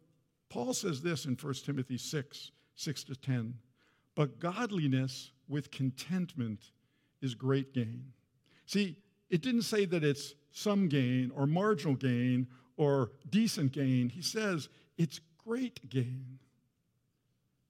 Paul 0.49 0.73
says 0.73 1.01
this 1.01 1.25
in 1.25 1.35
1 1.35 1.53
Timothy 1.65 1.97
6 1.97 2.51
6 2.75 3.03
to 3.05 3.15
10. 3.15 3.55
But 4.13 4.39
godliness 4.39 5.31
with 5.47 5.71
contentment 5.71 6.71
is 7.21 7.33
great 7.33 7.73
gain. 7.73 8.13
See, 8.67 8.97
it 9.29 9.41
didn't 9.41 9.63
say 9.63 9.85
that 9.85 10.03
it's 10.03 10.35
some 10.51 10.87
gain 10.87 11.31
or 11.35 11.47
marginal 11.47 11.95
gain 11.95 12.47
or 12.77 13.11
decent 13.29 13.71
gain. 13.71 14.09
He 14.09 14.21
says 14.21 14.69
it's 14.97 15.19
great 15.45 15.89
gain. 15.89 16.39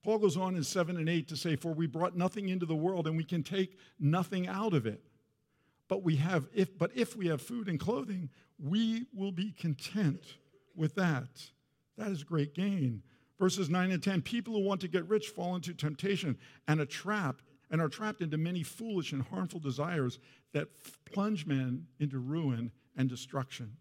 Paul 0.02 0.18
goes 0.18 0.36
on 0.36 0.56
in 0.56 0.64
7 0.64 0.96
and 0.96 1.08
8 1.08 1.28
to 1.28 1.36
say, 1.36 1.56
For 1.56 1.72
we 1.72 1.86
brought 1.86 2.16
nothing 2.16 2.48
into 2.48 2.66
the 2.66 2.74
world 2.74 3.06
and 3.06 3.16
we 3.16 3.24
can 3.24 3.42
take 3.42 3.78
nothing 4.00 4.46
out 4.46 4.72
of 4.72 4.86
it. 4.86 5.02
But 5.88 6.02
we 6.02 6.16
have 6.16 6.48
if 6.54 6.78
but 6.78 6.90
if 6.94 7.16
we 7.16 7.28
have 7.28 7.40
food 7.40 7.68
and 7.68 7.80
clothing, 7.80 8.28
we 8.58 9.06
will 9.14 9.32
be 9.32 9.52
content 9.52 10.36
with 10.76 10.94
that. 10.96 11.28
That 11.96 12.08
is 12.08 12.22
great 12.22 12.54
gain. 12.54 13.02
Verses 13.38 13.70
9 13.70 13.90
and 13.90 14.02
10 14.02 14.22
people 14.22 14.54
who 14.54 14.60
want 14.60 14.80
to 14.80 14.88
get 14.88 15.08
rich 15.08 15.28
fall 15.28 15.54
into 15.54 15.72
temptation 15.72 16.36
and 16.66 16.80
a 16.80 16.86
trap 16.86 17.40
and 17.70 17.80
are 17.80 17.88
trapped 17.88 18.20
into 18.20 18.36
many 18.36 18.62
foolish 18.62 19.12
and 19.12 19.22
harmful 19.22 19.60
desires 19.60 20.18
that 20.52 20.68
plunge 21.04 21.46
men 21.46 21.86
into 22.00 22.18
ruin 22.18 22.72
and 22.96 23.08
destruction. 23.08 23.76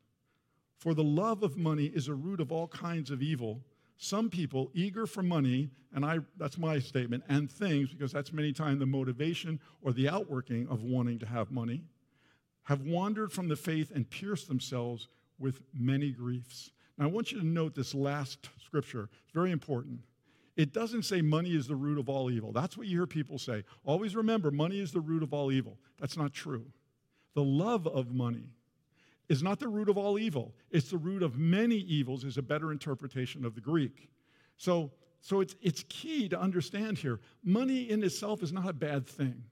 For 0.78 0.94
the 0.94 1.04
love 1.04 1.44
of 1.44 1.58
money 1.58 1.86
is 1.86 2.08
a 2.08 2.14
root 2.14 2.40
of 2.40 2.52
all 2.52 2.68
kinds 2.68 3.10
of 3.10 3.22
evil. 3.22 3.62
Some 3.98 4.30
people 4.30 4.70
eager 4.74 5.08
for 5.08 5.24
money, 5.24 5.70
and 5.94 6.06
I 6.06 6.20
that's 6.38 6.58
my 6.58 6.78
statement, 6.80 7.24
and 7.28 7.52
things, 7.52 7.90
because 7.90 8.12
that's 8.12 8.32
many 8.32 8.54
times 8.54 8.80
the 8.80 8.86
motivation 8.86 9.60
or 9.82 9.92
the 9.92 10.08
outworking 10.08 10.68
of 10.70 10.84
wanting 10.84 11.18
to 11.20 11.26
have 11.26 11.52
money 11.52 11.82
have 12.64 12.82
wandered 12.82 13.32
from 13.32 13.48
the 13.48 13.56
faith 13.56 13.92
and 13.96 14.10
pierced 14.10 14.50
themselves 14.50 15.08
with 15.40 15.62
many 15.74 16.12
griefs. 16.12 16.72
Now, 16.98 17.06
I 17.06 17.08
want 17.08 17.32
you 17.32 17.40
to 17.40 17.46
note 17.46 17.74
this 17.74 17.96
last 17.96 18.50
scripture. 18.64 19.10
It's 19.24 19.34
very 19.34 19.52
important. 19.52 20.02
It 20.58 20.74
doesn't 20.74 21.04
say 21.04 21.22
money 21.22 21.56
is 21.56 21.68
the 21.68 21.78
root 21.78 21.98
of 21.98 22.10
all 22.10 22.30
evil. 22.30 22.52
That's 22.52 22.76
what 22.78 22.88
you 22.88 22.98
hear 22.98 23.08
people 23.08 23.38
say. 23.38 23.64
Always 23.86 24.18
remember, 24.18 24.52
money 24.52 24.82
is 24.82 24.92
the 24.92 25.00
root 25.00 25.24
of 25.24 25.34
all 25.34 25.50
evil. 25.50 25.78
That's 25.98 26.18
not 26.18 26.34
true. 26.34 26.66
The 27.36 27.44
love 27.44 27.88
of 27.88 28.14
money 28.14 28.50
is 29.30 29.44
not 29.44 29.60
the 29.60 29.68
root 29.68 29.90
of 29.90 29.98
all 29.98 30.18
evil. 30.18 30.54
It's 30.72 30.90
the 30.90 30.98
root 30.98 31.22
of 31.22 31.38
many 31.38 31.76
evils, 31.76 32.24
is 32.24 32.38
a 32.38 32.42
better 32.42 32.72
interpretation 32.72 33.46
of 33.46 33.56
the 33.56 33.62
Greek. 33.62 34.10
So, 34.58 34.92
so 35.22 35.42
it's, 35.42 35.56
it's 35.62 35.84
key 35.90 36.30
to 36.30 36.40
understand 36.40 36.98
here 36.98 37.20
money 37.44 37.90
in 37.90 38.04
itself 38.04 38.42
is 38.42 38.54
not 38.54 38.70
a 38.70 38.74
bad 38.74 39.08
thing. 39.08 39.44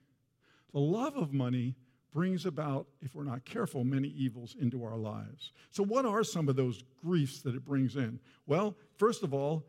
The 0.72 0.80
love 0.80 1.16
of 1.16 1.34
money 1.34 1.76
brings 2.12 2.46
about, 2.46 2.88
if 3.02 3.14
we're 3.14 3.26
not 3.26 3.44
careful, 3.44 3.84
many 3.84 4.08
evils 4.08 4.56
into 4.60 4.86
our 4.86 4.98
lives. 4.98 5.52
So, 5.72 5.84
what 5.84 6.06
are 6.06 6.24
some 6.24 6.48
of 6.48 6.56
those 6.56 6.82
griefs 7.04 7.42
that 7.42 7.56
it 7.56 7.66
brings 7.66 7.98
in? 7.98 8.20
Well, 8.48 8.76
first 8.98 9.22
of 9.24 9.34
all, 9.34 9.66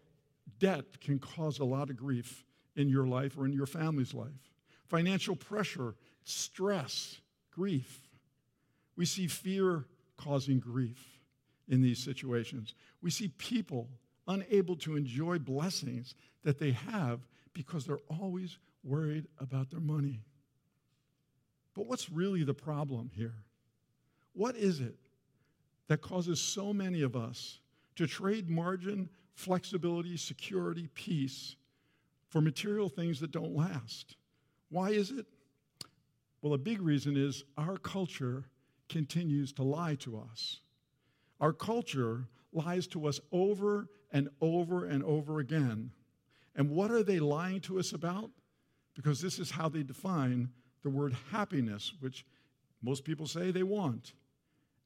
debt 0.60 1.00
can 1.00 1.18
cause 1.18 1.58
a 1.58 1.64
lot 1.64 1.90
of 1.90 1.96
grief 1.96 2.44
in 2.76 2.88
your 2.88 3.06
life 3.06 3.36
or 3.36 3.46
in 3.46 3.52
your 3.52 3.66
family's 3.66 4.14
life. 4.14 4.52
Financial 4.86 5.34
pressure, 5.34 5.96
stress, 6.22 7.20
grief. 7.50 8.08
We 8.96 9.06
see 9.06 9.26
fear 9.26 9.86
causing 10.16 10.58
grief 10.58 11.20
in 11.68 11.82
these 11.82 12.02
situations. 12.02 12.74
We 13.02 13.10
see 13.10 13.28
people 13.28 13.88
unable 14.28 14.76
to 14.76 14.96
enjoy 14.96 15.38
blessings 15.38 16.14
that 16.42 16.58
they 16.58 16.72
have 16.72 17.20
because 17.52 17.84
they're 17.84 17.98
always 18.20 18.58
worried 18.84 19.26
about 19.38 19.70
their 19.70 19.80
money. 19.80 20.20
But 21.74 21.86
what's 21.86 22.10
really 22.10 22.44
the 22.44 22.54
problem 22.54 23.10
here? 23.14 23.34
What 24.32 24.56
is 24.56 24.80
it 24.80 24.96
that 25.88 26.02
causes 26.02 26.40
so 26.40 26.72
many 26.72 27.02
of 27.02 27.16
us 27.16 27.60
to 27.96 28.06
trade 28.06 28.48
margin, 28.48 29.08
flexibility, 29.34 30.16
security, 30.16 30.88
peace 30.94 31.56
for 32.28 32.40
material 32.40 32.88
things 32.88 33.20
that 33.20 33.30
don't 33.30 33.54
last? 33.54 34.16
Why 34.68 34.90
is 34.90 35.10
it? 35.10 35.26
Well, 36.42 36.54
a 36.54 36.58
big 36.58 36.80
reason 36.80 37.16
is 37.16 37.44
our 37.56 37.76
culture 37.76 38.44
continues 38.88 39.52
to 39.54 39.62
lie 39.62 39.94
to 39.96 40.18
us. 40.18 40.60
Our 41.40 41.52
culture 41.52 42.28
lies 42.52 42.86
to 42.88 43.06
us 43.06 43.20
over 43.32 43.88
and 44.12 44.28
over 44.40 44.86
and 44.86 45.02
over 45.04 45.40
again. 45.40 45.90
And 46.54 46.70
what 46.70 46.90
are 46.90 47.02
they 47.02 47.18
lying 47.18 47.60
to 47.62 47.78
us 47.78 47.92
about? 47.92 48.30
Because 48.94 49.20
this 49.20 49.38
is 49.38 49.50
how 49.50 49.68
they 49.68 49.82
define 49.82 50.48
the 50.82 50.90
word 50.90 51.14
happiness, 51.30 51.92
which 52.00 52.24
most 52.82 53.04
people 53.04 53.26
say 53.26 53.50
they 53.50 53.62
want. 53.62 54.14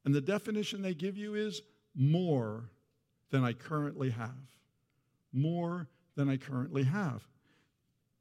And 0.04 0.14
the 0.14 0.20
definition 0.20 0.82
they 0.82 0.94
give 0.94 1.16
you 1.16 1.34
is 1.34 1.62
more 1.94 2.70
than 3.30 3.44
I 3.44 3.52
currently 3.52 4.10
have. 4.10 4.34
More 5.32 5.88
than 6.16 6.28
I 6.28 6.36
currently 6.36 6.82
have. 6.84 7.22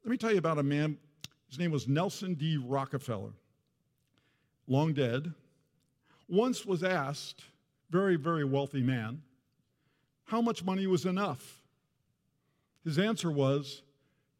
Let 0.04 0.10
me 0.10 0.16
tell 0.16 0.30
you 0.30 0.38
about 0.38 0.58
a 0.58 0.62
man. 0.62 0.96
His 1.48 1.58
name 1.58 1.72
was 1.72 1.88
Nelson 1.88 2.34
D. 2.34 2.56
Rockefeller, 2.56 3.32
long 4.68 4.92
dead. 4.92 5.34
Once 6.30 6.64
was 6.64 6.84
asked, 6.84 7.42
very, 7.90 8.14
very 8.14 8.44
wealthy 8.44 8.80
man, 8.80 9.20
how 10.26 10.40
much 10.40 10.64
money 10.64 10.86
was 10.86 11.04
enough? 11.04 11.60
His 12.84 13.00
answer 13.00 13.32
was, 13.32 13.82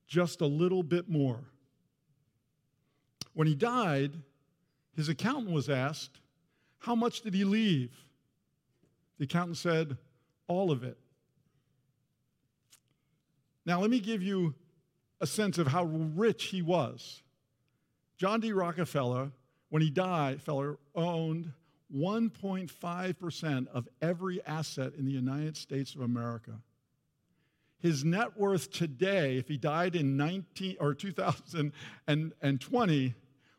just 0.07 0.41
a 0.41 0.47
little 0.47 0.85
bit 0.85 1.09
more. 1.09 1.41
When 3.35 3.49
he 3.49 3.57
died, 3.57 4.13
his 4.95 5.09
accountant 5.09 5.51
was 5.51 5.69
asked, 5.69 6.21
How 6.79 6.95
much 6.95 7.23
did 7.23 7.35
he 7.35 7.45
leave? 7.45 7.91
The 9.19 9.25
accountant 9.25 9.57
said, 9.57 9.97
All 10.47 10.71
of 10.71 10.85
it. 10.85 10.97
Now, 13.67 13.81
let 13.81 13.91
me 13.91 13.99
give 13.99 14.23
you 14.23 14.55
a 15.21 15.27
sense 15.27 15.59
of 15.59 15.67
how 15.67 15.85
rich 15.85 16.45
he 16.45 16.63
was. 16.63 17.23
John 18.17 18.41
D. 18.41 18.53
Rockefeller, 18.53 19.33
when 19.71 19.83
he 19.83 19.91
died, 19.91 20.41
Feller 20.41 20.79
owned 20.95 21.53
1.5% 21.95 23.69
of 23.69 23.89
every 24.01 24.43
asset 24.45 24.95
in 24.99 25.05
the 25.05 25.13
United 25.13 25.57
States 25.57 25.95
of 25.95 26.01
America. 26.03 26.61
His 27.79 28.05
net 28.05 28.39
worth 28.39 28.71
today, 28.71 29.39
if 29.39 29.49
he 29.49 29.57
died 29.57 29.97
in 29.97 30.17
19 30.17 30.77
or 30.81 30.95
2020, 30.95 33.15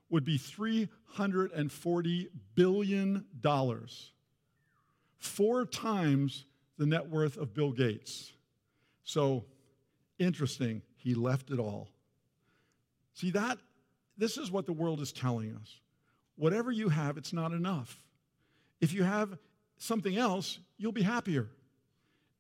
would 0.10 0.24
be 0.24 0.38
$340 0.38 2.28
billion, 2.56 3.26
four 3.42 3.82
Four 5.18 5.66
times 5.66 6.46
the 6.78 6.86
net 6.86 7.10
worth 7.10 7.36
of 7.38 7.54
Bill 7.54 7.72
Gates. 7.72 8.32
So 9.04 9.46
interesting, 10.20 10.84
he 10.96 11.16
left 11.16 11.50
it 11.50 11.60
all. 11.60 11.90
See 13.14 13.32
that? 13.32 13.58
This 14.18 14.38
is 14.38 14.52
what 14.52 14.66
the 14.66 14.74
world 14.74 15.02
is 15.02 15.12
telling 15.12 15.56
us. 15.56 15.80
Whatever 16.36 16.72
you 16.72 16.90
have, 16.90 17.18
it's 17.18 17.34
not 17.34 17.54
enough. 17.54 18.00
If 18.82 18.94
you 18.94 19.04
have 19.04 19.38
something 19.78 20.18
else, 20.18 20.60
you'll 20.78 20.92
be 20.92 21.04
happier. 21.04 21.48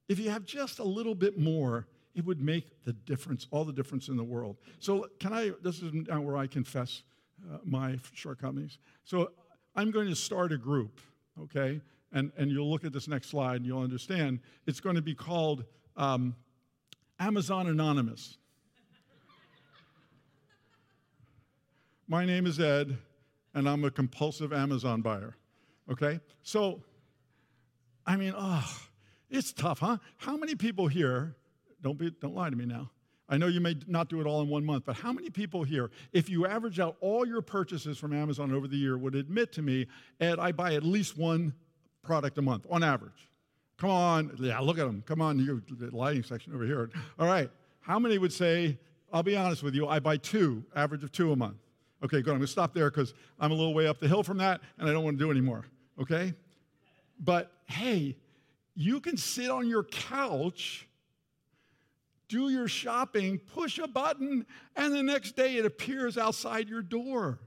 If 0.10 0.19
you 0.19 0.29
have 0.31 0.43
just 0.43 0.79
a 0.79 0.83
little 0.83 1.15
bit 1.15 1.38
more, 1.38 1.88
it 2.15 2.25
would 2.25 2.41
make 2.41 2.83
the 2.83 2.93
difference, 2.93 3.48
all 3.51 3.63
the 3.63 3.71
difference 3.71 4.10
in 4.10 4.17
the 4.17 4.24
world. 4.24 4.57
So, 4.79 5.07
can 5.19 5.33
I, 5.33 5.51
this 5.63 5.81
is 5.81 5.93
now 5.93 6.19
where 6.19 6.36
I 6.36 6.48
confess 6.48 7.03
uh, 7.50 7.57
my 7.63 7.98
shortcomings. 8.13 8.77
So, 9.05 9.31
I'm 9.75 9.91
going 9.91 10.10
to 10.10 10.15
start 10.15 10.51
a 10.51 10.57
group, 10.57 11.00
okay? 11.39 11.79
And, 12.12 12.31
and 12.38 12.51
you'll 12.51 12.69
look 12.69 12.83
at 12.83 12.91
this 12.91 13.07
next 13.07 13.29
slide 13.29 13.57
and 13.57 13.65
you'll 13.65 13.81
understand. 13.81 14.39
It's 14.67 14.81
going 14.81 14.98
to 14.98 15.01
be 15.01 15.15
called 15.15 15.63
um, 15.95 16.36
Amazon 17.19 17.67
Anonymous. 17.67 18.38
My 22.07 22.25
name 22.25 22.45
is 22.45 22.60
Ed, 22.60 22.98
and 23.53 23.69
I'm 23.69 23.86
a 23.86 23.91
compulsive 23.91 24.51
Amazon 24.51 25.01
buyer. 25.01 25.36
Okay? 25.89 26.19
So, 26.43 26.81
I 28.05 28.15
mean, 28.17 28.33
oh, 28.38 28.81
it's 29.29 29.53
tough, 29.53 29.79
huh? 29.79 29.97
How 30.17 30.35
many 30.35 30.55
people 30.55 30.88
here, 30.88 31.35
don't, 31.81 31.97
be, 31.97 32.11
don't 32.11 32.35
lie 32.35 32.50
to 32.50 32.55
me 32.55 32.65
now. 32.65 32.91
I 33.29 33.38
know 33.38 33.47
you 33.47 33.61
may 33.61 33.77
not 33.88 34.09
do 34.09 34.19
it 34.19 34.27
all 34.27 34.41
in 34.41 34.50
one 34.50 34.65
month, 34.65 34.83
but 34.85 34.97
how 34.97 35.13
many 35.13 35.29
people 35.29 35.63
here, 35.63 35.89
if 36.11 36.29
you 36.29 36.45
average 36.45 36.81
out 36.81 36.97
all 37.00 37.25
your 37.25 37.41
purchases 37.41 37.97
from 37.97 38.11
Amazon 38.11 38.53
over 38.53 38.67
the 38.67 38.75
year, 38.75 38.97
would 38.97 39.15
admit 39.15 39.53
to 39.53 39.61
me, 39.61 39.88
Ed, 40.19 40.38
I 40.38 40.51
buy 40.51 40.73
at 40.73 40.83
least 40.83 41.17
one 41.17 41.53
product 42.03 42.38
a 42.38 42.41
month 42.41 42.65
on 42.69 42.83
average? 42.83 43.29
Come 43.77 43.89
on, 43.89 44.35
yeah, 44.38 44.59
look 44.59 44.77
at 44.77 44.85
them. 44.85 45.01
Come 45.07 45.21
on, 45.21 45.39
you 45.39 45.61
lighting 45.91 46.23
section 46.23 46.53
over 46.53 46.65
here. 46.65 46.89
All 47.17 47.25
right, 47.25 47.50
how 47.79 48.00
many 48.00 48.17
would 48.17 48.33
say, 48.33 48.77
I'll 49.13 49.23
be 49.23 49.38
honest 49.38 49.63
with 49.63 49.75
you, 49.75 49.88
I 49.88 50.01
buy 50.01 50.17
two, 50.17 50.65
average 50.75 51.03
of 51.05 51.13
two 51.13 51.31
a 51.31 51.35
month? 51.38 51.57
Okay, 52.03 52.22
good. 52.22 52.31
I'm 52.31 52.38
going 52.38 52.41
to 52.41 52.48
stop 52.48 52.74
there 52.74 52.89
because 52.89 53.13
I'm 53.39 53.51
a 53.51 53.53
little 53.53 53.74
way 53.74 53.88
up 53.88 54.00
the 54.00 54.08
hill 54.08 54.24
from 54.24 54.38
that 54.38 54.62
and 54.77 54.89
I 54.89 54.93
don't 54.93 55.03
want 55.03 55.20
to 55.20 55.24
do 55.24 55.29
anymore. 55.29 55.65
Okay? 56.00 56.34
But 57.20 57.51
hey, 57.65 58.17
you 58.75 59.00
can 59.00 59.17
sit 59.17 59.50
on 59.50 59.67
your 59.67 59.84
couch, 59.84 60.88
do 62.27 62.50
your 62.50 62.67
shopping, 62.67 63.38
push 63.38 63.77
a 63.77 63.88
button, 63.88 64.46
and 64.75 64.93
the 64.93 65.03
next 65.03 65.36
day 65.36 65.58
it 65.58 65.65
appears 65.65 66.17
outside 66.17 66.70
your 66.70 66.81
door. 66.81 67.39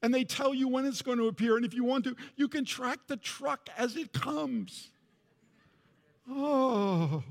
And 0.00 0.14
they 0.14 0.22
tell 0.22 0.54
you 0.54 0.68
when 0.68 0.86
it's 0.86 1.02
going 1.02 1.18
to 1.18 1.26
appear. 1.26 1.56
And 1.56 1.66
if 1.66 1.74
you 1.74 1.82
want 1.82 2.04
to, 2.04 2.14
you 2.36 2.46
can 2.46 2.64
track 2.64 3.00
the 3.08 3.16
truck 3.16 3.68
as 3.76 3.96
it 3.96 4.12
comes. 4.12 4.90
Oh. 6.30 7.24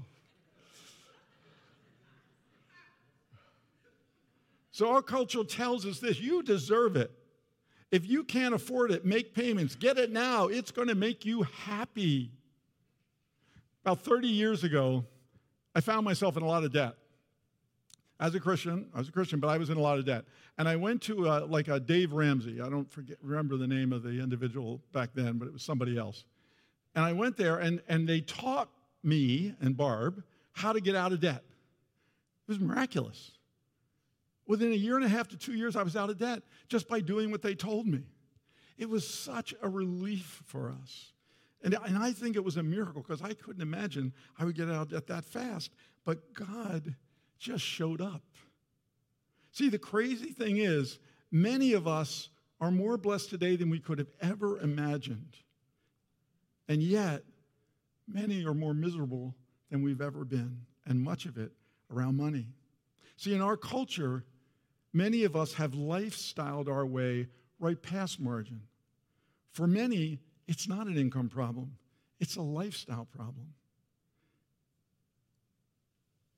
So 4.77 4.91
our 4.91 5.01
culture 5.01 5.43
tells 5.43 5.87
us 5.87 5.97
this 5.97 6.19
you 6.19 6.43
deserve 6.43 6.97
it. 6.97 7.09
If 7.89 8.07
you 8.07 8.23
can't 8.23 8.53
afford 8.53 8.91
it, 8.91 9.05
make 9.05 9.33
payments. 9.33 9.73
Get 9.73 9.97
it 9.97 10.11
now. 10.11 10.49
It's 10.49 10.69
going 10.69 10.87
to 10.87 10.93
make 10.93 11.25
you 11.25 11.41
happy. 11.65 12.31
About 13.83 14.01
30 14.01 14.27
years 14.27 14.63
ago, 14.63 15.03
I 15.73 15.81
found 15.81 16.05
myself 16.05 16.37
in 16.37 16.43
a 16.43 16.45
lot 16.45 16.63
of 16.63 16.71
debt. 16.73 16.93
As 18.19 18.35
a 18.35 18.39
Christian, 18.39 18.87
I 18.93 18.99
was 18.99 19.09
a 19.09 19.11
Christian, 19.11 19.39
but 19.39 19.47
I 19.47 19.57
was 19.57 19.71
in 19.71 19.77
a 19.77 19.81
lot 19.81 19.97
of 19.97 20.05
debt. 20.05 20.25
And 20.59 20.69
I 20.69 20.75
went 20.75 21.01
to 21.03 21.27
uh, 21.27 21.47
like 21.49 21.69
a 21.69 21.79
Dave 21.79 22.13
Ramsey. 22.13 22.61
I 22.61 22.69
don't 22.69 22.91
forget, 22.91 23.17
remember 23.23 23.57
the 23.57 23.65
name 23.65 23.91
of 23.91 24.03
the 24.03 24.21
individual 24.21 24.79
back 24.93 25.09
then, 25.15 25.39
but 25.39 25.47
it 25.47 25.53
was 25.53 25.63
somebody 25.63 25.97
else. 25.97 26.23
And 26.93 27.03
I 27.03 27.13
went 27.13 27.35
there, 27.35 27.57
and, 27.57 27.81
and 27.89 28.07
they 28.07 28.21
taught 28.21 28.69
me 29.01 29.55
and 29.59 29.75
Barb 29.75 30.23
how 30.51 30.71
to 30.71 30.79
get 30.79 30.95
out 30.95 31.13
of 31.13 31.19
debt. 31.19 31.43
It 32.47 32.51
was 32.51 32.59
miraculous. 32.59 33.36
Within 34.47 34.71
a 34.71 34.75
year 34.75 34.95
and 34.95 35.05
a 35.05 35.09
half 35.09 35.27
to 35.29 35.37
two 35.37 35.53
years, 35.53 35.75
I 35.75 35.83
was 35.83 35.95
out 35.95 36.09
of 36.09 36.17
debt 36.17 36.41
just 36.69 36.87
by 36.87 37.01
doing 37.01 37.31
what 37.31 37.41
they 37.41 37.53
told 37.53 37.85
me. 37.85 38.03
It 38.77 38.89
was 38.89 39.07
such 39.07 39.53
a 39.61 39.69
relief 39.69 40.41
for 40.45 40.73
us. 40.81 41.11
And, 41.63 41.75
and 41.85 41.97
I 41.97 42.11
think 42.11 42.35
it 42.35 42.43
was 42.43 42.57
a 42.57 42.63
miracle 42.63 43.01
because 43.01 43.21
I 43.21 43.33
couldn't 43.33 43.61
imagine 43.61 44.13
I 44.37 44.45
would 44.45 44.55
get 44.55 44.69
out 44.69 44.83
of 44.83 44.89
debt 44.89 45.07
that 45.07 45.25
fast. 45.25 45.71
But 46.05 46.33
God 46.33 46.95
just 47.39 47.63
showed 47.63 47.99
up. 47.99 48.23
See, 49.51 49.69
the 49.69 49.79
crazy 49.79 50.31
thing 50.31 50.57
is, 50.57 50.99
many 51.31 51.73
of 51.73 51.87
us 51.87 52.29
are 52.61 52.71
more 52.71 52.97
blessed 52.97 53.29
today 53.29 53.55
than 53.55 53.69
we 53.69 53.79
could 53.79 53.97
have 53.97 54.11
ever 54.21 54.59
imagined. 54.59 55.35
And 56.67 56.81
yet, 56.81 57.23
many 58.07 58.45
are 58.45 58.53
more 58.53 58.73
miserable 58.73 59.35
than 59.69 59.81
we've 59.81 60.01
ever 60.01 60.23
been, 60.23 60.61
and 60.85 61.01
much 61.01 61.25
of 61.25 61.37
it 61.37 61.51
around 61.91 62.17
money. 62.17 62.47
See, 63.17 63.33
in 63.33 63.41
our 63.41 63.57
culture, 63.57 64.25
Many 64.93 65.23
of 65.23 65.35
us 65.35 65.53
have 65.53 65.71
lifestyled 65.71 66.69
our 66.69 66.85
way 66.85 67.27
right 67.59 67.81
past 67.81 68.19
margin. 68.19 68.61
For 69.51 69.67
many, 69.67 70.19
it's 70.47 70.67
not 70.67 70.87
an 70.87 70.97
income 70.97 71.29
problem, 71.29 71.77
it's 72.19 72.35
a 72.35 72.41
lifestyle 72.41 73.05
problem. 73.05 73.53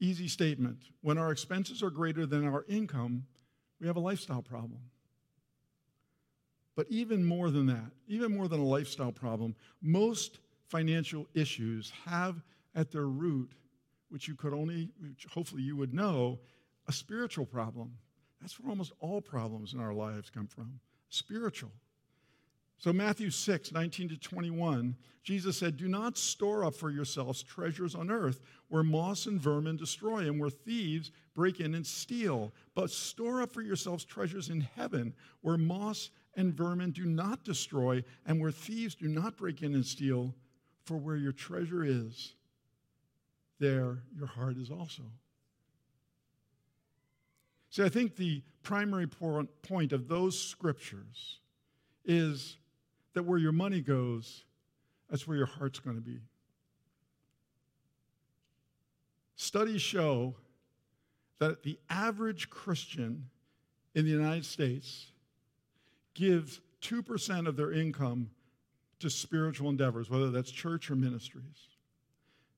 Easy 0.01 0.29
statement. 0.29 0.79
When 1.01 1.17
our 1.17 1.31
expenses 1.31 1.83
are 1.83 1.89
greater 1.89 2.25
than 2.25 2.47
our 2.47 2.63
income, 2.69 3.25
we 3.81 3.87
have 3.87 3.97
a 3.97 4.01
lifestyle 4.01 4.41
problem. 4.41 4.79
But 6.75 6.87
even 6.89 7.25
more 7.25 7.51
than 7.51 7.65
that, 7.65 7.91
even 8.07 8.35
more 8.35 8.47
than 8.47 8.61
a 8.61 8.65
lifestyle 8.65 9.11
problem, 9.11 9.55
most 9.81 10.39
financial 10.69 11.27
issues 11.33 11.91
have 12.05 12.41
at 12.73 12.91
their 12.91 13.07
root, 13.07 13.51
which 14.07 14.29
you 14.29 14.35
could 14.35 14.53
only, 14.53 14.89
which 15.01 15.25
hopefully 15.29 15.61
you 15.61 15.75
would 15.75 15.93
know, 15.93 16.39
a 16.87 16.93
spiritual 16.93 17.45
problem. 17.45 17.97
That's 18.41 18.59
where 18.59 18.69
almost 18.69 18.93
all 18.99 19.21
problems 19.21 19.73
in 19.73 19.79
our 19.79 19.93
lives 19.93 20.29
come 20.29 20.47
from 20.47 20.79
spiritual. 21.09 21.71
So, 22.77 22.93
Matthew 22.93 23.29
6, 23.29 23.73
19 23.73 24.09
to 24.09 24.17
21, 24.17 24.95
Jesus 25.21 25.57
said, 25.57 25.75
Do 25.75 25.89
not 25.89 26.17
store 26.17 26.63
up 26.63 26.73
for 26.73 26.89
yourselves 26.89 27.43
treasures 27.43 27.93
on 27.93 28.09
earth 28.09 28.39
where 28.69 28.83
moss 28.83 29.25
and 29.25 29.39
vermin 29.39 29.75
destroy 29.75 30.19
and 30.19 30.39
where 30.39 30.49
thieves 30.49 31.11
break 31.35 31.59
in 31.59 31.75
and 31.75 31.85
steal, 31.85 32.53
but 32.75 32.89
store 32.89 33.41
up 33.41 33.51
for 33.51 33.61
yourselves 33.61 34.05
treasures 34.05 34.49
in 34.49 34.61
heaven 34.61 35.13
where 35.41 35.57
moss 35.57 36.09
and 36.35 36.53
vermin 36.53 36.91
do 36.91 37.05
not 37.05 37.43
destroy 37.43 38.01
and 38.25 38.39
where 38.39 38.51
thieves 38.51 38.95
do 38.95 39.09
not 39.09 39.35
break 39.35 39.61
in 39.61 39.73
and 39.73 39.85
steal. 39.85 40.33
For 40.85 40.95
where 40.97 41.17
your 41.17 41.33
treasure 41.33 41.83
is, 41.83 42.33
there 43.59 43.99
your 44.17 44.25
heart 44.25 44.57
is 44.57 44.71
also. 44.71 45.03
See, 47.69 47.83
I 47.83 47.89
think 47.89 48.15
the 48.15 48.43
primary 48.63 49.07
point 49.07 49.93
of 49.93 50.07
those 50.07 50.39
scriptures 50.39 51.39
is 52.05 52.57
that 53.13 53.23
where 53.23 53.37
your 53.37 53.51
money 53.51 53.81
goes, 53.81 54.43
that's 55.09 55.27
where 55.27 55.37
your 55.37 55.45
heart's 55.45 55.79
going 55.79 55.95
to 55.95 56.01
be. 56.01 56.19
Studies 59.35 59.81
show 59.81 60.35
that 61.39 61.63
the 61.63 61.79
average 61.89 62.49
Christian 62.49 63.29
in 63.95 64.05
the 64.05 64.11
United 64.11 64.45
States 64.45 65.11
gives 66.13 66.59
2% 66.81 67.47
of 67.47 67.55
their 67.55 67.71
income 67.71 68.29
to 68.99 69.09
spiritual 69.09 69.69
endeavors, 69.69 70.09
whether 70.09 70.29
that's 70.29 70.51
church 70.51 70.91
or 70.91 70.95
ministries. 70.95 71.67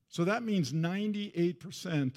So 0.08 0.24
that 0.24 0.42
means 0.42 0.72
98% 0.72 2.16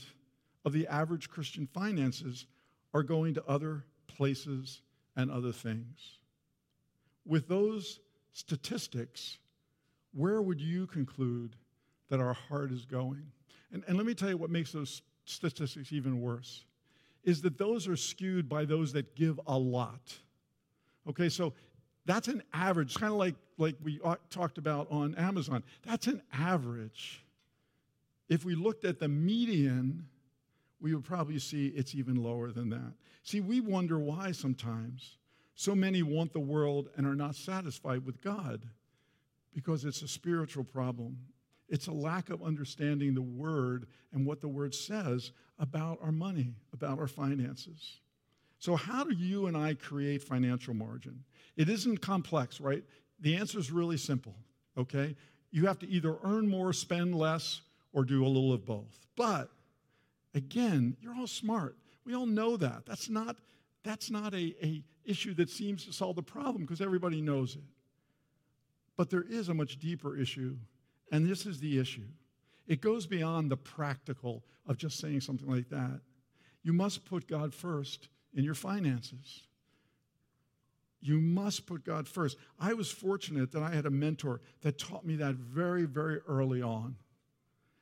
of 0.66 0.74
the 0.74 0.88
average 0.88 1.30
Christian 1.30 1.68
finances 1.74 2.48
are 2.96 3.04
going 3.04 3.34
to 3.34 3.44
other 3.46 3.84
places 4.08 4.82
and 5.18 5.30
other 5.30 5.52
things. 5.52 6.20
With 7.28 7.50
those 7.50 8.00
statistics, 8.32 9.38
where 10.14 10.42
would 10.42 10.62
you 10.62 10.88
conclude 10.88 11.58
that 12.10 12.22
our 12.22 12.34
heart 12.34 12.72
is 12.72 12.86
going? 12.86 13.24
And, 13.74 13.84
and 13.88 13.98
let 13.98 14.06
me 14.06 14.14
tell 14.14 14.30
you 14.30 14.38
what 14.38 14.50
makes 14.50 14.72
those 14.72 15.02
statistics 15.26 15.92
even 15.92 16.22
worse 16.22 16.64
is 17.26 17.42
that 17.42 17.58
those 17.58 17.86
are 17.88 17.98
skewed 17.98 18.48
by 18.48 18.64
those 18.64 18.94
that 18.94 19.14
give 19.16 19.42
a 19.46 19.58
lot. 19.58 20.18
Okay, 21.10 21.28
so 21.28 21.54
that's 22.06 22.30
an 22.30 22.44
average, 22.54 22.96
kind 22.96 23.12
of 23.12 23.20
like, 23.20 23.36
like 23.58 23.76
we 23.84 24.00
talked 24.30 24.58
about 24.58 24.88
on 24.90 25.16
Amazon. 25.16 25.64
That's 25.86 26.08
an 26.08 26.22
average. 26.32 27.26
If 28.30 28.46
we 28.46 28.56
looked 28.56 28.86
at 28.86 29.00
the 29.00 29.10
median, 29.10 30.06
we 30.80 30.94
would 30.94 31.04
probably 31.04 31.40
see 31.40 31.68
it's 31.68 31.96
even 31.96 32.16
lower 32.16 32.52
than 32.52 32.70
that. 32.70 32.94
See, 33.24 33.42
we 33.42 33.60
wonder 33.60 33.98
why 33.98 34.32
sometimes 34.32 35.18
so 35.56 35.74
many 35.74 36.04
want 36.04 36.34
the 36.34 36.40
world 36.40 36.90
and 36.98 37.08
are 37.08 37.16
not 37.16 37.36
satisfied 37.36 38.06
with 38.06 38.22
God 38.22 38.66
because 39.54 39.86
it's 39.86 40.02
a 40.02 40.08
spiritual 40.08 40.66
problem. 40.66 41.18
It's 41.70 41.88
a 41.88 41.92
lack 41.92 42.30
of 42.30 42.44
understanding 42.44 43.16
the 43.16 43.22
Word 43.22 43.88
and 44.14 44.26
what 44.26 44.42
the 44.42 44.48
Word 44.48 44.76
says 44.76 45.32
about 45.58 46.00
our 46.02 46.12
money, 46.12 46.54
about 46.74 47.00
our 47.00 47.08
finances. 47.08 48.02
So, 48.60 48.76
how 48.76 49.04
do 49.04 49.16
you 49.16 49.48
and 49.48 49.58
I 49.58 49.74
create 49.74 50.22
financial 50.22 50.74
margin? 50.74 51.24
It 51.56 51.70
isn't 51.70 51.98
complex, 52.02 52.60
right? 52.60 52.84
The 53.22 53.36
answer 53.38 53.58
is 53.60 53.72
really 53.72 53.98
simple, 53.98 54.36
okay? 54.78 55.16
You 55.52 55.66
have 55.68 55.80
to 55.80 55.90
either 55.90 56.18
earn 56.24 56.48
more, 56.48 56.74
spend 56.74 57.16
less, 57.16 57.62
or 57.94 58.04
do 58.04 58.26
a 58.26 58.28
little 58.28 58.54
of 58.54 58.66
both. 58.66 59.08
But 59.16 59.50
Again, 60.36 60.98
you're 61.02 61.15
all 61.15 61.28
smart. 61.28 61.78
We 62.06 62.13
all 62.13 62.26
know 62.26 62.58
that. 62.58 62.86
That's 62.86 63.10
not, 63.10 63.38
that's 63.84 64.12
not 64.12 64.34
a, 64.34 64.54
a 64.62 64.84
issue 65.06 65.34
that 65.36 65.50
seems 65.50 65.86
to 65.86 65.93
solve 65.93 66.17
the 66.17 66.24
problem 66.24 66.63
because 66.63 66.82
everybody 66.82 67.21
knows 67.21 67.56
it. 67.56 67.63
But 68.98 69.10
there 69.10 69.26
is 69.28 69.50
a 69.50 69.54
much 69.54 69.80
deeper 69.80 70.17
issue, 70.17 70.58
and 71.12 71.28
this 71.28 71.45
is 71.45 71.60
the 71.60 71.80
issue. 71.80 72.08
It 72.67 72.82
goes 72.82 73.08
beyond 73.08 73.50
the 73.50 73.58
practical 73.58 74.43
of 74.67 74.78
just 74.78 75.00
saying 75.00 75.21
something 75.21 75.50
like 75.50 75.69
that. 75.69 76.02
You 76.63 76.74
must 76.74 77.06
put 77.06 77.28
God 77.28 77.54
first 77.54 78.10
in 78.34 78.43
your 78.43 78.56
finances. 78.56 79.43
You 81.00 81.21
must 81.21 81.67
put 81.67 81.86
God 81.86 82.08
first. 82.08 82.38
I 82.60 82.74
was 82.74 82.91
fortunate 82.91 83.52
that 83.52 83.62
I 83.62 83.69
had 83.69 83.86
a 83.86 83.91
mentor 83.91 84.41
that 84.62 84.80
taught 84.80 85.06
me 85.06 85.15
that 85.17 85.36
very, 85.36 85.86
very 85.86 86.19
early 86.28 86.62
on. 86.62 86.95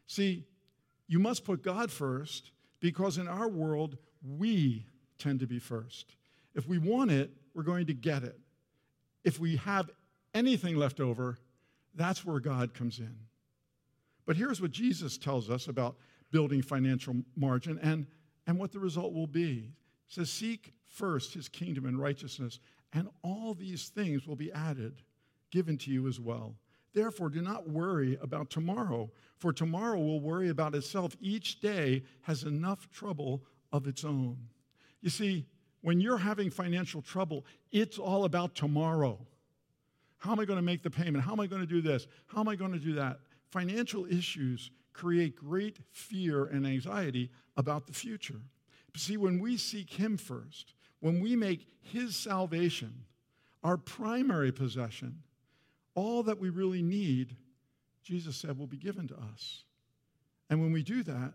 See, 0.07 0.45
you 1.07 1.19
must 1.19 1.45
put 1.45 1.63
God 1.63 1.91
first 1.91 2.51
because 2.79 3.17
in 3.17 3.27
our 3.27 3.47
world, 3.47 3.97
we 4.37 4.85
tend 5.17 5.39
to 5.41 5.47
be 5.47 5.59
first. 5.59 6.15
If 6.55 6.67
we 6.67 6.77
want 6.77 7.11
it, 7.11 7.31
we're 7.53 7.63
going 7.63 7.87
to 7.87 7.93
get 7.93 8.23
it. 8.23 8.39
If 9.23 9.39
we 9.39 9.57
have 9.57 9.89
anything 10.33 10.75
left 10.75 10.99
over, 10.99 11.37
that's 11.95 12.25
where 12.25 12.39
God 12.39 12.73
comes 12.73 12.99
in. 12.99 13.15
But 14.25 14.35
here's 14.35 14.61
what 14.61 14.71
Jesus 14.71 15.17
tells 15.17 15.49
us 15.49 15.67
about 15.67 15.95
building 16.31 16.61
financial 16.61 17.15
margin 17.35 17.79
and, 17.81 18.07
and 18.47 18.57
what 18.57 18.71
the 18.71 18.79
result 18.79 19.13
will 19.13 19.27
be. 19.27 19.71
He 20.07 20.13
says, 20.13 20.29
Seek 20.29 20.73
first 20.87 21.33
his 21.33 21.47
kingdom 21.47 21.85
and 21.85 21.99
righteousness, 21.99 22.59
and 22.93 23.07
all 23.21 23.53
these 23.53 23.89
things 23.89 24.27
will 24.27 24.35
be 24.35 24.51
added, 24.51 25.01
given 25.51 25.77
to 25.79 25.91
you 25.91 26.07
as 26.07 26.19
well. 26.19 26.55
Therefore, 26.93 27.29
do 27.29 27.41
not 27.41 27.69
worry 27.69 28.17
about 28.21 28.49
tomorrow, 28.49 29.11
for 29.37 29.51
tomorrow 29.51 29.99
will 29.99 30.19
worry 30.19 30.49
about 30.49 30.75
itself. 30.75 31.15
Each 31.19 31.59
day 31.59 32.03
has 32.21 32.43
enough 32.43 32.89
trouble 32.91 33.43
of 33.71 33.87
its 33.87 34.05
own. 34.05 34.37
You 35.01 35.09
see, 35.09 35.45
when 35.81 35.99
you're 35.99 36.17
having 36.17 36.49
financial 36.49 37.01
trouble, 37.01 37.45
it's 37.71 37.97
all 37.97 38.25
about 38.25 38.55
tomorrow. 38.55 39.19
How 40.19 40.31
am 40.31 40.39
I 40.39 40.45
going 40.45 40.57
to 40.57 40.63
make 40.63 40.83
the 40.83 40.89
payment? 40.89 41.25
How 41.25 41.33
am 41.33 41.39
I 41.39 41.47
going 41.47 41.61
to 41.61 41.67
do 41.67 41.81
this? 41.81 42.07
How 42.27 42.39
am 42.39 42.47
I 42.47 42.55
going 42.55 42.71
to 42.71 42.79
do 42.79 42.93
that? 42.93 43.19
Financial 43.49 44.05
issues 44.05 44.71
create 44.93 45.35
great 45.35 45.79
fear 45.91 46.45
and 46.45 46.65
anxiety 46.65 47.29
about 47.57 47.87
the 47.87 47.93
future. 47.93 48.39
See, 48.95 49.17
when 49.17 49.39
we 49.39 49.57
seek 49.57 49.91
Him 49.91 50.17
first, 50.17 50.75
when 50.99 51.19
we 51.19 51.35
make 51.35 51.67
His 51.81 52.15
salvation 52.15 52.93
our 53.63 53.75
primary 53.75 54.51
possession, 54.51 55.23
all 55.95 56.23
that 56.23 56.39
we 56.39 56.49
really 56.49 56.81
need, 56.81 57.35
Jesus 58.03 58.35
said, 58.35 58.57
will 58.57 58.67
be 58.67 58.77
given 58.77 59.07
to 59.07 59.15
us. 59.15 59.63
And 60.49 60.61
when 60.61 60.71
we 60.71 60.83
do 60.83 61.03
that, 61.03 61.33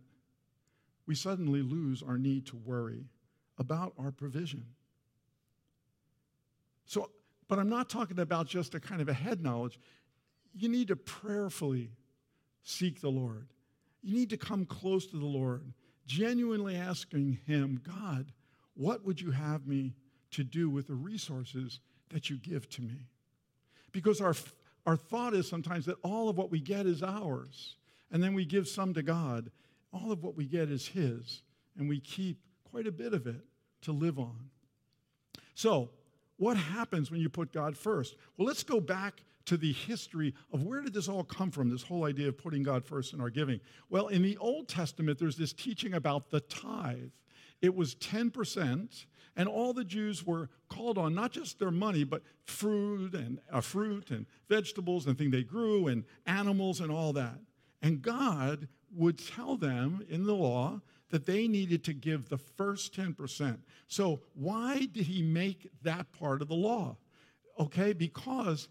we 1.07 1.15
suddenly 1.15 1.63
lose 1.63 2.03
our 2.03 2.19
need 2.19 2.47
to 2.47 2.57
worry 2.57 3.07
about 3.59 3.95
our 3.99 4.11
provision. 4.11 4.65
So, 6.85 7.11
but 7.49 7.59
I'm 7.59 7.69
not 7.69 7.89
talking 7.89 8.19
about 8.19 8.47
just 8.47 8.75
a 8.75 8.81
kind 8.81 9.01
of 9.01 9.09
a 9.09 9.15
head 9.15 9.43
knowledge. 9.43 9.79
You 10.55 10.69
need 10.69 10.89
to 10.89 10.97
prayerfully 10.97 11.91
seek 12.63 13.01
the 13.01 13.11
Lord. 13.11 13.49
You 14.03 14.15
need 14.15 14.31
to 14.31 14.37
come 14.37 14.65
close 14.65 15.07
to 15.09 15.19
the 15.19 15.27
Lord, 15.27 15.73
genuinely 16.07 16.77
asking 16.77 17.39
Him, 17.47 17.81
God, 17.83 18.33
what 18.75 19.05
would 19.05 19.21
you 19.21 19.31
have 19.31 19.67
me 19.67 19.95
to 20.31 20.45
do 20.45 20.71
with 20.71 20.87
the 20.87 20.95
resources 20.95 21.81
that 22.11 22.31
you 22.31 22.37
give 22.37 22.69
to 22.71 22.83
me? 22.83 23.09
Because 23.93 24.21
our, 24.21 24.35
our 24.87 24.97
thought 24.97 25.35
is 25.35 25.49
sometimes 25.49 25.87
that 25.87 25.97
all 26.03 26.29
of 26.29 26.37
what 26.37 26.51
we 26.51 26.61
get 26.61 26.87
is 26.87 27.03
ours, 27.03 27.77
and 28.11 28.23
then 28.23 28.35
we 28.35 28.45
give 28.45 28.69
some 28.69 28.95
to 28.95 29.03
God. 29.03 29.51
All 29.93 30.13
of 30.13 30.23
what 30.23 30.37
we 30.37 30.47
get 30.47 30.71
is 30.71 30.89
His, 30.89 31.43
and 31.79 31.89
we 31.89 32.01
keep 32.01 32.41
quite 32.71 32.87
a 32.87 32.93
bit 32.93 33.15
of 33.15 33.27
it 33.27 33.45
to 33.83 33.93
live 33.93 34.19
on. 34.19 34.51
So, 35.55 35.91
what 36.37 36.57
happens 36.57 37.11
when 37.11 37.21
you 37.21 37.29
put 37.29 37.53
God 37.53 37.77
first? 37.77 38.17
Well, 38.37 38.47
let's 38.47 38.63
go 38.63 38.81
back 38.81 39.23
to 39.47 39.57
the 39.57 39.73
history 39.73 40.35
of 40.53 40.63
where 40.63 40.83
did 40.83 40.93
this 40.93 41.09
all 41.09 41.25
come 41.25 41.51
from, 41.51 41.71
this 41.71 41.83
whole 41.83 42.05
idea 42.05 42.29
of 42.29 42.39
putting 42.39 42.63
God 42.63 42.85
first 42.85 43.15
in 43.15 43.21
our 43.21 43.31
giving. 43.31 43.61
Well, 43.89 44.09
in 44.09 44.23
the 44.23 44.37
Old 44.37 44.69
Testament, 44.69 45.19
there's 45.19 45.37
this 45.37 45.53
teaching 45.53 45.95
about 45.95 46.31
the 46.31 46.41
tithe. 46.41 47.11
It 47.61 47.75
was 47.75 47.95
10%, 47.97 49.07
and 49.37 49.49
all 49.49 49.73
the 49.73 49.85
Jews 49.85 50.25
were 50.25 50.49
called 50.69 50.99
on 50.99 51.15
not 51.15 51.33
just 51.33 51.59
their 51.59 51.71
money, 51.71 52.05
but 52.05 52.23
fruit 52.45 53.15
and 53.15 53.41
uh, 53.53 53.61
fruit 53.61 54.11
and 54.11 54.27
vegetables 54.49 55.07
and 55.07 55.17
things 55.19 55.33
they 55.33 55.43
grew 55.43 55.89
and 55.89 56.05
animals 56.27 56.81
and 56.81 56.91
all 56.91 57.13
that. 57.15 57.39
And 57.83 58.03
God 58.03 58.69
would 58.95 59.19
tell 59.19 59.57
them 59.57 60.05
in 60.09 60.25
the 60.25 60.35
law 60.35 60.81
that 61.11 61.27
they 61.27 61.49
needed 61.49 61.85
to 61.85 61.93
give 61.93 62.29
the 62.29 62.39
first 62.39 62.95
10%. 62.95 63.59
So, 63.87 64.21
why 64.35 64.87
did 64.93 65.07
he 65.07 65.23
make 65.23 65.69
that 65.83 66.13
part 66.13 66.43
of 66.43 66.49
the 66.49 66.55
law? 66.55 66.97
Okay, 67.59 67.93
because 67.93 68.69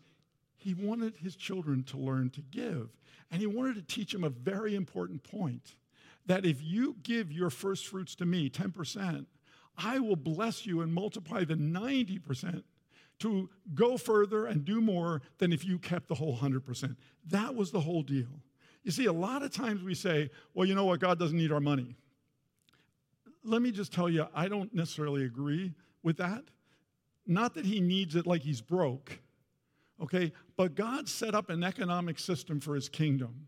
he 0.56 0.74
wanted 0.74 1.16
his 1.18 1.36
children 1.36 1.84
to 1.84 1.98
learn 1.98 2.30
to 2.32 2.42
give. 2.42 2.90
And 3.32 3.42
he 3.42 3.48
wanted 3.48 3.76
to 3.76 3.82
teach 3.82 4.12
them 4.12 4.24
a 4.24 4.30
very 4.30 4.76
important 4.76 5.24
point 5.24 5.76
that 6.28 6.46
if 6.46 6.62
you 6.62 6.96
give 7.04 7.32
your 7.32 7.50
first 7.50 7.88
fruits 7.88 8.16
to 8.16 8.26
me, 8.26 8.50
10%, 8.50 9.26
I 9.78 10.00
will 10.00 10.16
bless 10.16 10.66
you 10.66 10.82
and 10.82 10.94
multiply 10.94 11.44
the 11.44 11.56
90% 11.56 12.64
to 13.20 13.50
go 13.74 13.98
further 13.98 14.46
and 14.46 14.64
do 14.64 14.80
more 14.80 15.22
than 15.40 15.52
if 15.52 15.66
you 15.66 15.80
kept 15.80 16.08
the 16.08 16.16
whole 16.16 16.38
100%. 16.38 16.96
That 17.28 17.56
was 17.56 17.72
the 17.72 17.80
whole 17.80 18.04
deal. 18.04 18.28
You 18.84 18.92
see, 18.92 19.06
a 19.06 19.14
lot 19.14 19.44
of 19.44 19.52
times 19.52 19.84
we 19.84 19.96
say, 19.96 20.30
well, 20.54 20.68
you 20.68 20.76
know 20.76 20.86
what, 20.86 21.00
God 21.00 21.20
doesn't 21.20 21.38
need 21.38 21.52
our 21.52 21.60
money. 21.60 21.96
Let 23.44 23.62
me 23.62 23.72
just 23.72 23.94
tell 23.94 24.10
you, 24.10 24.28
I 24.36 24.48
don't 24.48 24.74
necessarily 24.74 25.26
agree 25.26 25.74
with 26.04 26.18
that. 26.18 26.44
Not 27.26 27.56
that 27.56 27.66
he 27.66 27.80
needs 27.82 28.16
it 28.16 28.28
like 28.28 28.42
he's 28.42 28.62
broke, 28.62 29.20
okay? 30.02 30.32
But 30.56 30.76
God 30.76 31.10
set 31.10 31.36
up 31.36 31.50
an 31.50 31.64
economic 31.64 32.20
system 32.20 32.60
for 32.60 32.76
his 32.76 32.88
kingdom. 32.88 33.48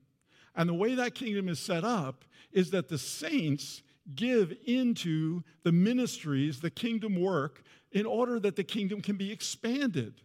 And 0.59 0.67
the 0.67 0.73
way 0.73 0.93
that 0.95 1.15
kingdom 1.15 1.47
is 1.47 1.57
set 1.57 1.85
up 1.85 2.25
is 2.51 2.71
that 2.71 2.89
the 2.89 2.97
saints 2.97 3.81
give 4.13 4.53
into 4.65 5.41
the 5.63 5.71
ministries, 5.71 6.59
the 6.59 6.69
kingdom 6.69 7.15
work, 7.15 7.63
in 7.93 8.05
order 8.05 8.41
that 8.41 8.57
the 8.57 8.65
kingdom 8.65 8.99
can 9.01 9.15
be 9.15 9.31
expanded. 9.31 10.15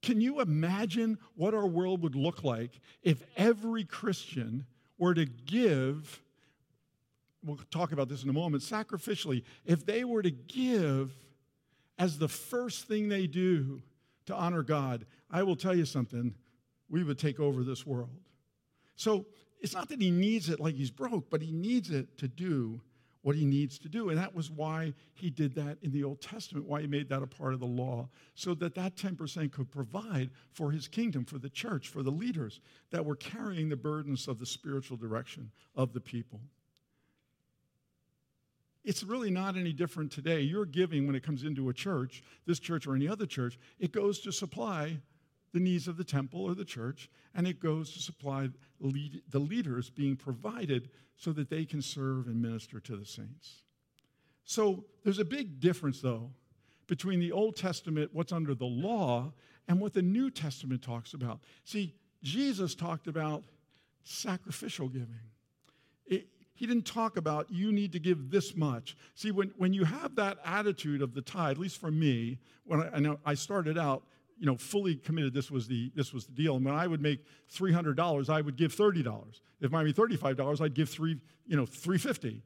Can 0.00 0.22
you 0.22 0.40
imagine 0.40 1.18
what 1.34 1.52
our 1.52 1.66
world 1.66 2.00
would 2.00 2.14
look 2.14 2.44
like 2.44 2.80
if 3.02 3.22
every 3.36 3.84
Christian 3.84 4.64
were 4.96 5.12
to 5.12 5.26
give? 5.26 6.22
We'll 7.44 7.60
talk 7.70 7.92
about 7.92 8.08
this 8.08 8.22
in 8.22 8.30
a 8.30 8.32
moment, 8.32 8.62
sacrificially, 8.62 9.42
if 9.66 9.84
they 9.84 10.04
were 10.04 10.22
to 10.22 10.30
give 10.30 11.12
as 11.98 12.16
the 12.16 12.28
first 12.28 12.88
thing 12.88 13.10
they 13.10 13.26
do 13.26 13.82
to 14.24 14.34
honor 14.34 14.62
God, 14.62 15.04
I 15.30 15.42
will 15.42 15.56
tell 15.56 15.74
you 15.74 15.84
something, 15.84 16.34
we 16.88 17.04
would 17.04 17.18
take 17.18 17.38
over 17.38 17.64
this 17.64 17.86
world. 17.86 18.16
So 18.96 19.26
it's 19.60 19.74
not 19.74 19.88
that 19.88 20.00
he 20.00 20.10
needs 20.10 20.48
it 20.48 20.60
like 20.60 20.74
he's 20.74 20.90
broke, 20.90 21.30
but 21.30 21.42
he 21.42 21.52
needs 21.52 21.90
it 21.90 22.18
to 22.18 22.28
do 22.28 22.80
what 23.22 23.34
he 23.34 23.44
needs 23.44 23.76
to 23.80 23.88
do. 23.88 24.08
And 24.10 24.18
that 24.18 24.34
was 24.34 24.52
why 24.52 24.94
he 25.14 25.30
did 25.30 25.54
that 25.56 25.78
in 25.82 25.90
the 25.90 26.04
Old 26.04 26.20
Testament, 26.20 26.64
why 26.66 26.82
he 26.82 26.86
made 26.86 27.08
that 27.08 27.24
a 27.24 27.26
part 27.26 27.54
of 27.54 27.60
the 27.60 27.66
law, 27.66 28.08
so 28.36 28.54
that 28.54 28.76
that 28.76 28.94
10% 28.94 29.50
could 29.50 29.68
provide 29.68 30.30
for 30.52 30.70
his 30.70 30.86
kingdom, 30.86 31.24
for 31.24 31.38
the 31.38 31.50
church, 31.50 31.88
for 31.88 32.04
the 32.04 32.10
leaders 32.10 32.60
that 32.90 33.04
were 33.04 33.16
carrying 33.16 33.68
the 33.68 33.76
burdens 33.76 34.28
of 34.28 34.38
the 34.38 34.46
spiritual 34.46 34.96
direction 34.96 35.50
of 35.74 35.92
the 35.92 36.00
people. 36.00 36.40
It's 38.84 39.02
really 39.02 39.32
not 39.32 39.56
any 39.56 39.72
different 39.72 40.12
today. 40.12 40.42
Your 40.42 40.64
giving, 40.64 41.08
when 41.08 41.16
it 41.16 41.24
comes 41.24 41.42
into 41.42 41.68
a 41.68 41.74
church, 41.74 42.22
this 42.46 42.60
church 42.60 42.86
or 42.86 42.94
any 42.94 43.08
other 43.08 43.26
church, 43.26 43.58
it 43.80 43.90
goes 43.90 44.20
to 44.20 44.30
supply 44.30 45.00
the 45.52 45.60
needs 45.60 45.88
of 45.88 45.96
the 45.96 46.04
temple 46.04 46.42
or 46.42 46.54
the 46.54 46.64
church, 46.64 47.08
and 47.34 47.46
it 47.46 47.60
goes 47.60 47.92
to 47.92 47.98
supply 48.00 48.48
lead, 48.80 49.22
the 49.30 49.38
leaders 49.38 49.90
being 49.90 50.16
provided 50.16 50.90
so 51.16 51.32
that 51.32 51.48
they 51.48 51.64
can 51.64 51.80
serve 51.80 52.26
and 52.26 52.40
minister 52.40 52.80
to 52.80 52.96
the 52.96 53.06
saints. 53.06 53.62
So 54.44 54.84
there's 55.02 55.18
a 55.18 55.24
big 55.24 55.60
difference, 55.60 56.00
though, 56.00 56.30
between 56.86 57.20
the 57.20 57.32
Old 57.32 57.56
Testament, 57.56 58.10
what's 58.12 58.32
under 58.32 58.54
the 58.54 58.66
law, 58.66 59.32
and 59.68 59.80
what 59.80 59.92
the 59.92 60.02
New 60.02 60.30
Testament 60.30 60.82
talks 60.82 61.14
about. 61.14 61.40
See, 61.64 61.94
Jesus 62.22 62.74
talked 62.74 63.08
about 63.08 63.42
sacrificial 64.04 64.88
giving. 64.88 65.18
It, 66.06 66.28
he 66.54 66.66
didn't 66.66 66.86
talk 66.86 67.16
about 67.16 67.50
you 67.50 67.72
need 67.72 67.92
to 67.92 67.98
give 67.98 68.30
this 68.30 68.56
much. 68.56 68.96
See, 69.14 69.30
when, 69.30 69.52
when 69.58 69.72
you 69.72 69.84
have 69.84 70.14
that 70.16 70.38
attitude 70.44 71.02
of 71.02 71.14
the 71.14 71.22
tithe, 71.22 71.52
at 71.52 71.58
least 71.58 71.78
for 71.78 71.90
me, 71.90 72.38
when 72.64 72.82
I, 72.82 72.96
I 72.96 72.98
know 73.00 73.18
I 73.24 73.34
started 73.34 73.76
out, 73.76 74.04
you 74.38 74.46
know, 74.46 74.56
fully 74.56 74.96
committed 74.96 75.32
this 75.32 75.50
was 75.50 75.66
the 75.66 75.90
this 75.94 76.12
was 76.12 76.26
the 76.26 76.32
deal. 76.32 76.56
And 76.56 76.64
when 76.64 76.74
I 76.74 76.86
would 76.86 77.00
make 77.00 77.24
three 77.48 77.72
hundred 77.72 77.96
dollars, 77.96 78.28
I 78.28 78.40
would 78.40 78.56
give 78.56 78.72
thirty 78.72 79.02
dollars. 79.02 79.40
If 79.60 79.72
I 79.72 79.82
made 79.82 79.96
thirty-five 79.96 80.36
dollars, 80.36 80.60
I'd 80.60 80.74
give 80.74 80.90
three, 80.90 81.18
you 81.46 81.56
know, 81.56 81.66
three 81.66 81.98
fifty. 81.98 82.42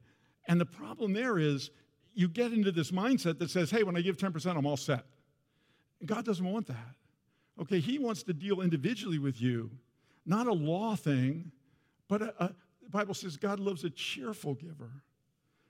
And 0.47 0.59
the 0.59 0.65
problem 0.65 1.13
there 1.13 1.37
is 1.37 1.69
you 2.13 2.27
get 2.27 2.51
into 2.51 2.71
this 2.71 2.91
mindset 2.91 3.39
that 3.39 3.49
says, 3.49 3.71
hey, 3.71 3.83
when 3.83 3.95
I 3.95 4.01
give 4.01 4.17
10%, 4.17 4.57
I'm 4.57 4.65
all 4.65 4.77
set. 4.77 5.05
And 5.99 6.09
God 6.09 6.25
doesn't 6.25 6.45
want 6.45 6.67
that. 6.67 6.95
Okay, 7.61 7.79
He 7.79 7.99
wants 7.99 8.23
to 8.23 8.33
deal 8.33 8.61
individually 8.61 9.19
with 9.19 9.41
you, 9.41 9.71
not 10.25 10.47
a 10.47 10.53
law 10.53 10.95
thing, 10.95 11.51
but 12.07 12.21
a, 12.21 12.43
a, 12.43 12.47
the 12.83 12.89
Bible 12.89 13.13
says 13.13 13.37
God 13.37 13.59
loves 13.59 13.83
a 13.83 13.89
cheerful 13.89 14.55
giver. 14.55 14.91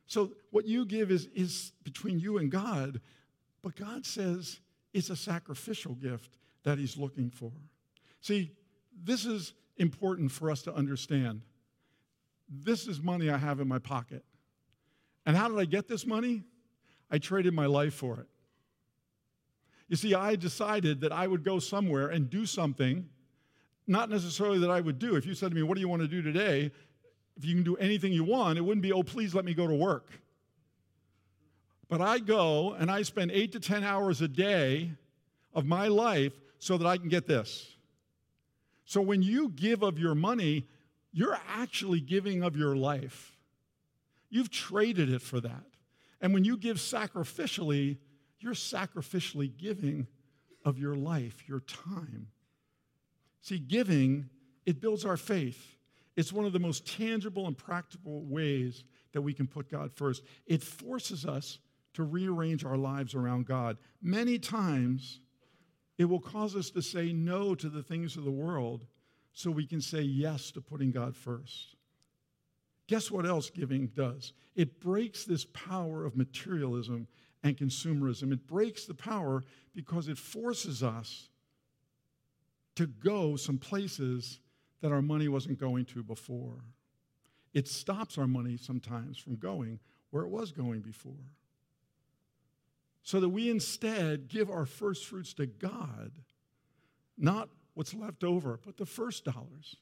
So 0.07 0.31
what 0.51 0.65
you 0.65 0.85
give 0.85 1.11
is, 1.11 1.27
is 1.35 1.73
between 1.83 2.19
you 2.19 2.37
and 2.37 2.51
God, 2.51 3.01
but 3.61 3.75
God 3.75 4.05
says, 4.05 4.59
it's 4.93 5.09
a 5.09 5.15
sacrificial 5.15 5.95
gift 5.95 6.37
that 6.63 6.77
he's 6.77 6.97
looking 6.97 7.29
for. 7.29 7.51
See, 8.21 8.51
this 9.03 9.25
is 9.25 9.53
important 9.77 10.31
for 10.31 10.51
us 10.51 10.61
to 10.63 10.73
understand. 10.73 11.41
this 12.49 12.85
is 12.87 13.01
money 13.01 13.29
I 13.29 13.37
have 13.37 13.61
in 13.61 13.67
my 13.67 13.79
pocket. 13.79 14.25
And 15.25 15.37
how 15.37 15.47
did 15.47 15.57
I 15.57 15.65
get 15.65 15.87
this 15.87 16.05
money? 16.05 16.43
I 17.09 17.17
traded 17.17 17.53
my 17.53 17.65
life 17.65 17.93
for 17.93 18.19
it. 18.19 18.27
You 19.87 19.95
see, 19.95 20.13
I 20.13 20.35
decided 20.35 21.01
that 21.01 21.11
I 21.11 21.27
would 21.27 21.43
go 21.43 21.59
somewhere 21.59 22.07
and 22.07 22.29
do 22.29 22.45
something, 22.45 23.07
not 23.87 24.09
necessarily 24.09 24.59
that 24.59 24.69
I 24.69 24.81
would 24.81 24.99
do. 24.99 25.15
If 25.15 25.25
you 25.25 25.33
said 25.33 25.51
to 25.51 25.55
me, 25.55 25.63
What 25.63 25.75
do 25.75 25.81
you 25.81 25.89
want 25.89 26.01
to 26.01 26.07
do 26.07 26.21
today? 26.21 26.71
If 27.37 27.45
you 27.45 27.55
can 27.55 27.63
do 27.63 27.75
anything 27.77 28.11
you 28.11 28.23
want, 28.23 28.57
it 28.57 28.61
wouldn't 28.61 28.81
be, 28.81 28.91
Oh, 28.91 29.03
please 29.03 29.33
let 29.33 29.45
me 29.45 29.53
go 29.53 29.67
to 29.67 29.75
work. 29.75 30.09
But 31.91 31.99
I 31.99 32.19
go 32.19 32.71
and 32.71 32.89
I 32.89 33.01
spend 33.01 33.31
eight 33.31 33.51
to 33.51 33.59
10 33.59 33.83
hours 33.83 34.21
a 34.21 34.27
day 34.29 34.91
of 35.53 35.65
my 35.65 35.89
life 35.89 36.31
so 36.57 36.77
that 36.77 36.87
I 36.87 36.95
can 36.95 37.09
get 37.09 37.27
this. 37.27 37.75
So 38.85 39.01
when 39.01 39.21
you 39.21 39.49
give 39.49 39.83
of 39.83 39.99
your 39.99 40.15
money, 40.15 40.67
you're 41.11 41.37
actually 41.49 41.99
giving 41.99 42.43
of 42.43 42.55
your 42.55 42.77
life. 42.77 43.35
You've 44.29 44.49
traded 44.49 45.11
it 45.11 45.21
for 45.21 45.41
that. 45.41 45.65
And 46.21 46.33
when 46.33 46.45
you 46.45 46.55
give 46.55 46.77
sacrificially, 46.77 47.97
you're 48.39 48.53
sacrificially 48.53 49.51
giving 49.57 50.07
of 50.63 50.79
your 50.79 50.95
life, 50.95 51.43
your 51.45 51.59
time. 51.59 52.27
See, 53.41 53.59
giving, 53.59 54.29
it 54.65 54.79
builds 54.79 55.03
our 55.03 55.17
faith. 55.17 55.75
It's 56.15 56.31
one 56.31 56.45
of 56.45 56.53
the 56.53 56.59
most 56.59 56.87
tangible 56.87 57.47
and 57.47 57.57
practical 57.57 58.23
ways 58.23 58.85
that 59.11 59.23
we 59.23 59.33
can 59.33 59.45
put 59.45 59.69
God 59.69 59.91
first. 59.93 60.23
It 60.47 60.63
forces 60.63 61.25
us 61.25 61.59
to 61.93 62.03
rearrange 62.03 62.63
our 62.63 62.77
lives 62.77 63.15
around 63.15 63.45
God. 63.45 63.77
Many 64.01 64.39
times, 64.39 65.19
it 65.97 66.05
will 66.05 66.19
cause 66.19 66.55
us 66.55 66.69
to 66.71 66.81
say 66.81 67.11
no 67.11 67.53
to 67.55 67.69
the 67.69 67.83
things 67.83 68.15
of 68.15 68.23
the 68.23 68.31
world 68.31 68.85
so 69.33 69.51
we 69.51 69.65
can 69.65 69.81
say 69.81 70.01
yes 70.01 70.51
to 70.51 70.61
putting 70.61 70.91
God 70.91 71.15
first. 71.15 71.75
Guess 72.87 73.11
what 73.11 73.25
else 73.25 73.49
giving 73.49 73.87
does? 73.87 74.33
It 74.55 74.81
breaks 74.81 75.23
this 75.23 75.45
power 75.45 76.03
of 76.03 76.17
materialism 76.17 77.07
and 77.43 77.57
consumerism. 77.57 78.33
It 78.33 78.47
breaks 78.47 78.85
the 78.85 78.93
power 78.93 79.43
because 79.73 80.07
it 80.07 80.17
forces 80.17 80.83
us 80.83 81.29
to 82.75 82.87
go 82.87 83.35
some 83.35 83.57
places 83.57 84.39
that 84.81 84.91
our 84.91 85.01
money 85.01 85.27
wasn't 85.27 85.59
going 85.59 85.85
to 85.85 86.03
before. 86.03 86.63
It 87.53 87.67
stops 87.67 88.17
our 88.17 88.27
money 88.27 88.57
sometimes 88.57 89.17
from 89.17 89.35
going 89.35 89.79
where 90.09 90.23
it 90.23 90.29
was 90.29 90.51
going 90.51 90.81
before. 90.81 91.35
So 93.03 93.19
that 93.19 93.29
we 93.29 93.49
instead 93.49 94.27
give 94.27 94.49
our 94.49 94.65
first 94.65 95.05
fruits 95.05 95.33
to 95.35 95.45
God, 95.45 96.11
not 97.17 97.49
what's 97.73 97.93
left 97.93 98.23
over, 98.23 98.59
but 98.63 98.77
the 98.77 98.85
first 98.85 99.25
dollars. 99.25 99.75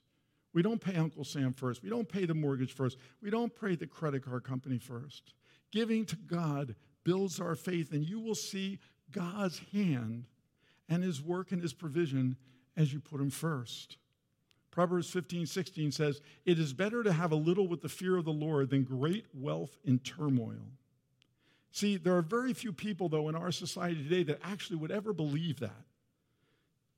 We 0.54 0.62
don't 0.62 0.82
pay 0.82 0.96
Uncle 0.96 1.24
Sam 1.24 1.54
first. 1.54 1.84
We 1.84 1.90
don't 1.90 2.10
pay 2.10 2.26
the 2.26 2.34
mortgage 2.34 2.74
first. 2.74 2.98
We 3.22 3.30
don't 3.30 3.54
pay 3.60 3.76
the 3.76 3.88
credit 3.88 4.26
card 4.26 4.44
company 4.44 4.80
first. 4.80 5.34
Giving 5.72 6.06
to 6.06 6.16
God 6.16 6.76
builds 7.04 7.40
our 7.40 7.56
faith, 7.56 7.92
and 7.92 8.04
you 8.04 8.20
will 8.20 8.36
see 8.36 8.80
God's 9.12 9.62
hand 9.72 10.26
and 10.88 11.04
his 11.04 11.22
work 11.22 11.52
and 11.52 11.62
his 11.62 11.74
provision 11.74 12.36
as 12.76 12.92
you 12.92 13.00
put 13.00 13.22
him 13.22 13.30
first. 13.30 13.98
Proverbs 14.72 15.10
15, 15.10 15.46
16 15.46 15.92
says, 15.92 16.22
It 16.46 16.60
is 16.60 16.74
better 16.74 17.04
to 17.04 17.12
have 17.12 17.32
a 17.32 17.36
little 17.36 17.68
with 17.68 17.82
the 17.82 17.90
fear 17.90 18.18
of 18.18 18.26
the 18.26 18.32
Lord 18.32 18.70
than 18.70 18.84
great 18.84 19.26
wealth 19.34 19.78
in 19.84 20.00
turmoil. 20.00 20.72
See, 21.72 21.98
there 21.98 22.18
are 22.18 22.22
very 22.22 22.54
few 22.54 22.74
people, 22.74 23.10
though, 23.10 23.30
in 23.30 23.36
our 23.36 23.52
society 23.52 24.04
today 24.04 24.24
that 24.24 24.40
actually 24.44 24.78
would 24.78 24.92
ever 24.92 25.14
believe 25.14 25.60
that. 25.60 25.86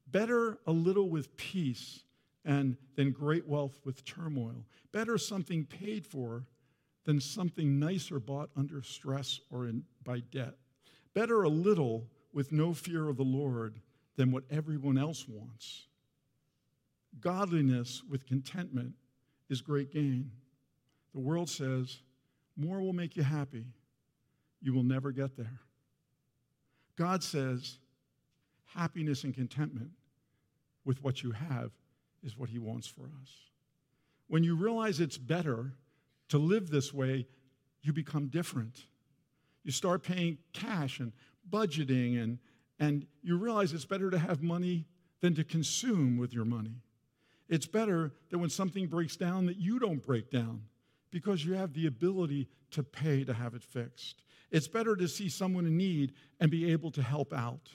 Better 0.07 0.59
a 0.65 0.71
little 0.71 1.09
with 1.09 1.35
peace 1.37 2.03
and 2.43 2.77
than 2.95 3.11
great 3.11 3.47
wealth 3.47 3.79
with 3.83 4.03
turmoil. 4.03 4.65
Better 4.91 5.17
something 5.17 5.65
paid 5.65 6.05
for 6.05 6.45
than 7.05 7.19
something 7.19 7.79
nicer 7.79 8.19
bought 8.19 8.49
under 8.55 8.81
stress 8.81 9.39
or 9.49 9.67
in, 9.67 9.83
by 10.03 10.19
debt. 10.19 10.55
Better 11.13 11.43
a 11.43 11.49
little 11.49 12.07
with 12.33 12.51
no 12.51 12.73
fear 12.73 13.09
of 13.09 13.17
the 13.17 13.23
Lord 13.23 13.79
than 14.15 14.31
what 14.31 14.43
everyone 14.49 14.97
else 14.97 15.27
wants. 15.27 15.87
Godliness 17.19 18.03
with 18.09 18.25
contentment 18.25 18.93
is 19.49 19.61
great 19.61 19.91
gain. 19.91 20.31
The 21.13 21.19
world 21.19 21.49
says 21.49 21.99
more 22.55 22.81
will 22.81 22.93
make 22.93 23.15
you 23.15 23.23
happy. 23.23 23.65
You 24.61 24.73
will 24.73 24.83
never 24.83 25.11
get 25.11 25.35
there. 25.37 25.59
God 26.97 27.23
says 27.23 27.79
happiness 28.75 29.23
and 29.23 29.33
contentment 29.33 29.91
with 30.85 31.03
what 31.03 31.23
you 31.23 31.31
have 31.31 31.71
is 32.23 32.37
what 32.37 32.49
He 32.49 32.59
wants 32.59 32.87
for 32.87 33.09
us. 33.21 33.31
When 34.27 34.43
you 34.43 34.55
realize 34.55 34.99
it's 34.99 35.17
better 35.17 35.73
to 36.29 36.37
live 36.37 36.69
this 36.69 36.93
way, 36.93 37.27
you 37.81 37.91
become 37.91 38.27
different. 38.27 38.85
You 39.63 39.71
start 39.71 40.03
paying 40.03 40.37
cash 40.53 40.99
and 40.99 41.11
budgeting, 41.49 42.21
and, 42.21 42.39
and 42.79 43.05
you 43.21 43.37
realize 43.37 43.73
it's 43.73 43.85
better 43.85 44.09
to 44.09 44.19
have 44.19 44.41
money 44.41 44.85
than 45.21 45.35
to 45.35 45.43
consume 45.43 46.17
with 46.17 46.33
your 46.33 46.45
money. 46.45 46.81
It's 47.49 47.67
better 47.67 48.13
that 48.29 48.37
when 48.37 48.49
something 48.49 48.87
breaks 48.87 49.17
down 49.17 49.45
that 49.47 49.57
you 49.57 49.77
don't 49.77 50.03
break 50.03 50.31
down 50.31 50.61
because 51.11 51.43
you 51.43 51.53
have 51.53 51.73
the 51.73 51.85
ability 51.85 52.47
to 52.71 52.83
pay 52.83 53.23
to 53.25 53.33
have 53.33 53.53
it 53.53 53.63
fixed. 53.63 54.23
It's 54.51 54.67
better 54.67 54.95
to 54.97 55.07
see 55.07 55.29
someone 55.29 55.65
in 55.65 55.77
need 55.77 56.13
and 56.39 56.51
be 56.51 56.71
able 56.71 56.91
to 56.91 57.01
help 57.01 57.33
out. 57.33 57.69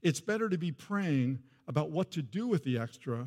It's 0.00 0.20
better 0.20 0.48
to 0.48 0.56
be 0.56 0.70
praying 0.70 1.40
about 1.66 1.90
what 1.90 2.12
to 2.12 2.22
do 2.22 2.46
with 2.46 2.62
the 2.62 2.78
extra 2.78 3.26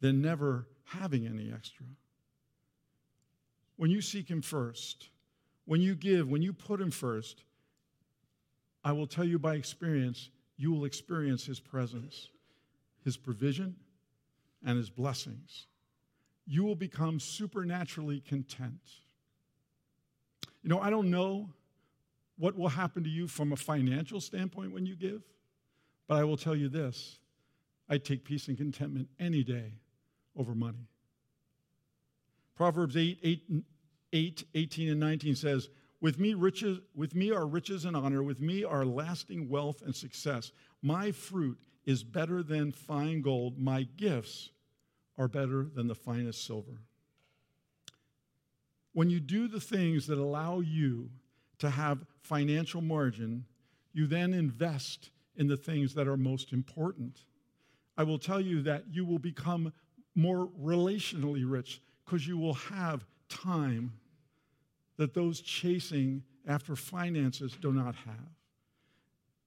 than 0.00 0.22
never 0.22 0.68
having 0.84 1.26
any 1.26 1.52
extra. 1.52 1.86
When 3.76 3.90
you 3.90 4.00
seek 4.00 4.28
Him 4.28 4.42
first, 4.42 5.08
when 5.64 5.80
you 5.80 5.94
give, 5.96 6.28
when 6.28 6.42
you 6.42 6.52
put 6.52 6.80
Him 6.80 6.90
first, 6.90 7.42
I 8.84 8.92
will 8.92 9.06
tell 9.06 9.24
you 9.24 9.38
by 9.38 9.54
experience, 9.54 10.30
you 10.56 10.70
will 10.70 10.84
experience 10.84 11.44
His 11.44 11.58
presence, 11.58 12.28
His 13.02 13.16
provision, 13.16 13.74
and 14.64 14.76
His 14.76 14.90
blessings. 14.90 15.66
You 16.46 16.62
will 16.62 16.76
become 16.76 17.18
supernaturally 17.18 18.20
content. 18.20 18.82
You 20.62 20.68
know, 20.68 20.80
I 20.80 20.90
don't 20.90 21.10
know 21.10 21.48
what 22.36 22.56
will 22.56 22.68
happen 22.68 23.04
to 23.04 23.10
you 23.10 23.26
from 23.26 23.52
a 23.52 23.56
financial 23.56 24.20
standpoint 24.20 24.72
when 24.72 24.86
you 24.86 24.96
give, 24.96 25.22
but 26.08 26.18
I 26.18 26.24
will 26.24 26.36
tell 26.36 26.56
you 26.56 26.68
this 26.68 27.18
I 27.88 27.98
take 27.98 28.24
peace 28.24 28.48
and 28.48 28.56
contentment 28.56 29.08
any 29.18 29.42
day 29.42 29.74
over 30.36 30.54
money. 30.54 30.88
Proverbs 32.56 32.96
8, 32.96 33.18
8, 33.22 33.42
8, 34.12 34.44
18 34.54 34.90
and 34.90 35.00
19 35.00 35.34
says, 35.34 35.68
with 36.04 36.18
me, 36.18 36.34
riches, 36.34 36.80
with 36.94 37.14
me 37.14 37.30
are 37.30 37.46
riches 37.46 37.86
and 37.86 37.96
honor. 37.96 38.22
With 38.22 38.38
me 38.38 38.62
are 38.62 38.84
lasting 38.84 39.48
wealth 39.48 39.80
and 39.80 39.96
success. 39.96 40.52
My 40.82 41.10
fruit 41.12 41.58
is 41.86 42.04
better 42.04 42.42
than 42.42 42.72
fine 42.72 43.22
gold. 43.22 43.58
My 43.58 43.84
gifts 43.96 44.50
are 45.16 45.28
better 45.28 45.64
than 45.74 45.86
the 45.86 45.94
finest 45.94 46.46
silver. 46.46 46.82
When 48.92 49.08
you 49.08 49.18
do 49.18 49.48
the 49.48 49.60
things 49.60 50.06
that 50.08 50.18
allow 50.18 50.60
you 50.60 51.08
to 51.64 51.70
have 51.70 52.04
financial 52.20 52.80
margin, 52.80 53.44
you 53.92 54.06
then 54.06 54.34
invest 54.34 55.10
in 55.36 55.48
the 55.48 55.56
things 55.56 55.94
that 55.94 56.06
are 56.06 56.16
most 56.16 56.52
important. 56.52 57.24
I 57.96 58.02
will 58.02 58.18
tell 58.18 58.40
you 58.40 58.62
that 58.62 58.84
you 58.90 59.04
will 59.04 59.18
become 59.18 59.72
more 60.14 60.48
relationally 60.60 61.44
rich 61.46 61.80
because 62.04 62.26
you 62.26 62.38
will 62.38 62.54
have 62.54 63.04
time 63.28 63.94
that 64.96 65.14
those 65.14 65.40
chasing 65.40 66.22
after 66.46 66.76
finances 66.76 67.56
do 67.60 67.72
not 67.72 67.96
have. 67.96 68.30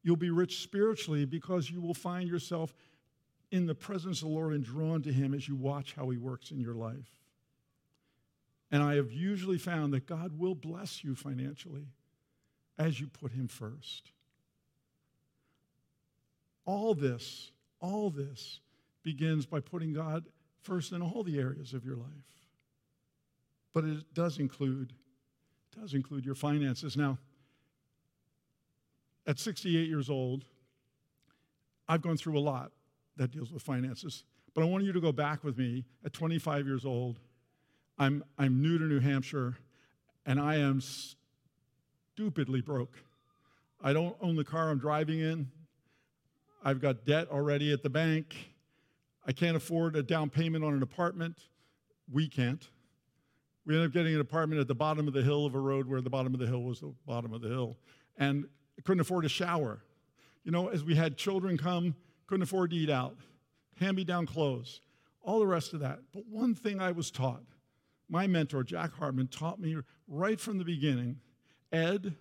You'll 0.01 0.15
be 0.15 0.31
rich 0.31 0.63
spiritually 0.63 1.25
because 1.25 1.69
you 1.69 1.81
will 1.81 1.93
find 1.93 2.27
yourself 2.27 2.73
in 3.51 3.65
the 3.65 3.75
presence 3.75 4.21
of 4.21 4.29
the 4.29 4.33
Lord 4.33 4.53
and 4.53 4.63
drawn 4.63 5.01
to 5.03 5.13
Him 5.13 5.33
as 5.33 5.47
you 5.47 5.55
watch 5.55 5.93
how 5.93 6.09
He 6.09 6.17
works 6.17 6.51
in 6.51 6.59
your 6.59 6.73
life. 6.73 7.21
And 8.71 8.81
I 8.81 8.95
have 8.95 9.11
usually 9.11 9.57
found 9.57 9.93
that 9.93 10.07
God 10.07 10.37
will 10.37 10.55
bless 10.55 11.03
you 11.03 11.15
financially 11.15 11.87
as 12.77 12.99
you 12.99 13.07
put 13.07 13.31
Him 13.31 13.47
first. 13.47 14.11
All 16.65 16.93
this, 16.93 17.51
all 17.79 18.09
this 18.09 18.59
begins 19.03 19.45
by 19.45 19.59
putting 19.59 19.93
God 19.93 20.25
first 20.61 20.91
in 20.91 21.01
all 21.01 21.23
the 21.23 21.39
areas 21.39 21.73
of 21.73 21.85
your 21.85 21.95
life. 21.95 22.05
But 23.73 23.85
it 23.85 24.13
does 24.13 24.37
include, 24.37 24.93
does 25.79 25.93
include 25.93 26.25
your 26.25 26.35
finances. 26.35 26.97
Now, 26.97 27.17
at 29.25 29.39
68 29.39 29.87
years 29.87 30.09
old, 30.09 30.45
I've 31.87 32.01
gone 32.01 32.17
through 32.17 32.37
a 32.37 32.41
lot 32.41 32.71
that 33.17 33.31
deals 33.31 33.51
with 33.51 33.63
finances. 33.63 34.23
But 34.53 34.63
I 34.63 34.65
want 34.65 34.83
you 34.83 34.91
to 34.91 35.01
go 35.01 35.11
back 35.11 35.43
with 35.43 35.57
me 35.57 35.85
at 36.03 36.13
25 36.13 36.65
years 36.65 36.85
old. 36.85 37.19
I'm, 37.97 38.23
I'm 38.37 38.61
new 38.61 38.77
to 38.77 38.85
New 38.85 38.99
Hampshire, 38.99 39.57
and 40.25 40.39
I 40.39 40.55
am 40.55 40.81
stupidly 42.17 42.61
broke. 42.61 42.97
I 43.79 43.93
don't 43.93 44.15
own 44.21 44.35
the 44.35 44.43
car 44.43 44.71
I'm 44.71 44.79
driving 44.79 45.19
in. 45.19 45.51
I've 46.63 46.81
got 46.81 47.05
debt 47.05 47.27
already 47.29 47.71
at 47.71 47.83
the 47.83 47.91
bank. 47.91 48.35
I 49.27 49.31
can't 49.31 49.55
afford 49.55 49.95
a 49.95 50.01
down 50.01 50.31
payment 50.31 50.65
on 50.65 50.73
an 50.73 50.81
apartment. 50.81 51.37
We 52.11 52.27
can't. 52.27 52.67
We 53.67 53.75
ended 53.75 53.91
up 53.91 53.93
getting 53.93 54.15
an 54.15 54.19
apartment 54.19 54.59
at 54.59 54.67
the 54.67 54.73
bottom 54.73 55.07
of 55.07 55.13
the 55.13 55.21
hill 55.21 55.45
of 55.45 55.53
a 55.53 55.59
road 55.59 55.87
where 55.87 56.01
the 56.01 56.09
bottom 56.09 56.33
of 56.33 56.39
the 56.39 56.47
hill 56.47 56.63
was 56.63 56.79
the 56.79 56.91
bottom 57.05 57.33
of 57.33 57.41
the 57.41 57.49
hill. 57.49 57.77
And 58.17 58.47
couldn't 58.83 59.01
afford 59.01 59.23
a 59.25 59.29
shower. 59.29 59.83
You 60.43 60.51
know, 60.51 60.69
as 60.69 60.83
we 60.83 60.95
had 60.95 61.17
children 61.17 61.55
come, 61.55 61.93
couldn't 62.25 62.41
afford 62.41 62.71
to 62.71 62.77
eat 62.77 62.89
out, 62.89 63.15
hand 63.79 63.95
me 63.95 64.03
down 64.03 64.25
clothes, 64.25 64.81
all 65.21 65.37
the 65.37 65.45
rest 65.45 65.75
of 65.75 65.81
that. 65.81 65.99
But 66.11 66.23
one 66.27 66.55
thing 66.55 66.81
I 66.81 66.93
was 66.93 67.11
taught 67.11 67.43
my 68.09 68.25
mentor, 68.25 68.63
Jack 68.63 68.93
Hartman, 68.93 69.27
taught 69.27 69.59
me 69.59 69.77
right 70.07 70.39
from 70.39 70.57
the 70.57 70.65
beginning 70.65 71.19
Ed, 71.71 72.15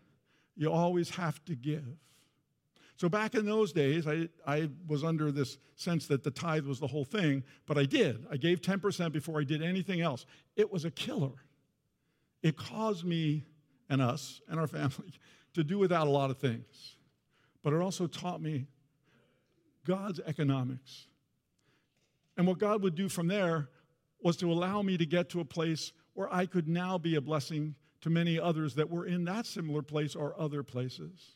you 0.56 0.72
always 0.72 1.10
have 1.10 1.44
to 1.44 1.54
give. 1.54 1.84
So 2.96 3.10
back 3.10 3.34
in 3.34 3.44
those 3.44 3.72
days, 3.72 4.06
I, 4.06 4.28
I 4.46 4.70
was 4.86 5.04
under 5.04 5.30
this 5.30 5.58
sense 5.74 6.06
that 6.06 6.24
the 6.24 6.30
tithe 6.30 6.64
was 6.64 6.80
the 6.80 6.86
whole 6.86 7.04
thing, 7.04 7.44
but 7.66 7.76
I 7.76 7.84
did. 7.84 8.26
I 8.30 8.38
gave 8.38 8.62
10% 8.62 9.12
before 9.12 9.38
I 9.38 9.44
did 9.44 9.62
anything 9.62 10.00
else. 10.00 10.24
It 10.56 10.72
was 10.72 10.86
a 10.86 10.90
killer. 10.90 11.34
It 12.42 12.56
caused 12.56 13.04
me 13.04 13.44
and 13.90 14.00
us 14.00 14.40
and 14.48 14.58
our 14.58 14.66
family 14.66 15.12
to 15.54 15.62
do 15.62 15.78
without 15.78 16.06
a 16.06 16.10
lot 16.10 16.30
of 16.30 16.38
things. 16.38 16.96
But 17.62 17.74
it 17.74 17.80
also 17.80 18.06
taught 18.06 18.40
me 18.40 18.66
God's 19.86 20.20
economics. 20.26 21.06
And 22.36 22.46
what 22.46 22.58
God 22.58 22.82
would 22.82 22.94
do 22.94 23.08
from 23.08 23.28
there 23.28 23.68
was 24.22 24.36
to 24.38 24.50
allow 24.50 24.82
me 24.82 24.96
to 24.96 25.06
get 25.06 25.28
to 25.30 25.40
a 25.40 25.44
place 25.44 25.92
where 26.14 26.32
I 26.32 26.46
could 26.46 26.66
now 26.66 26.96
be 26.96 27.16
a 27.16 27.20
blessing 27.20 27.74
to 28.06 28.10
many 28.10 28.38
others 28.38 28.76
that 28.76 28.88
were 28.88 29.04
in 29.04 29.24
that 29.24 29.44
similar 29.44 29.82
place 29.82 30.14
or 30.14 30.32
other 30.40 30.62
places. 30.62 31.34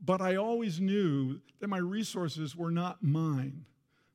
But 0.00 0.20
I 0.20 0.36
always 0.36 0.80
knew 0.80 1.40
that 1.58 1.66
my 1.66 1.78
resources 1.78 2.54
were 2.54 2.70
not 2.70 3.02
mine. 3.02 3.64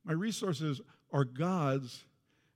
My 0.05 0.13
resources 0.13 0.79
are 1.11 1.25
God's, 1.25 2.05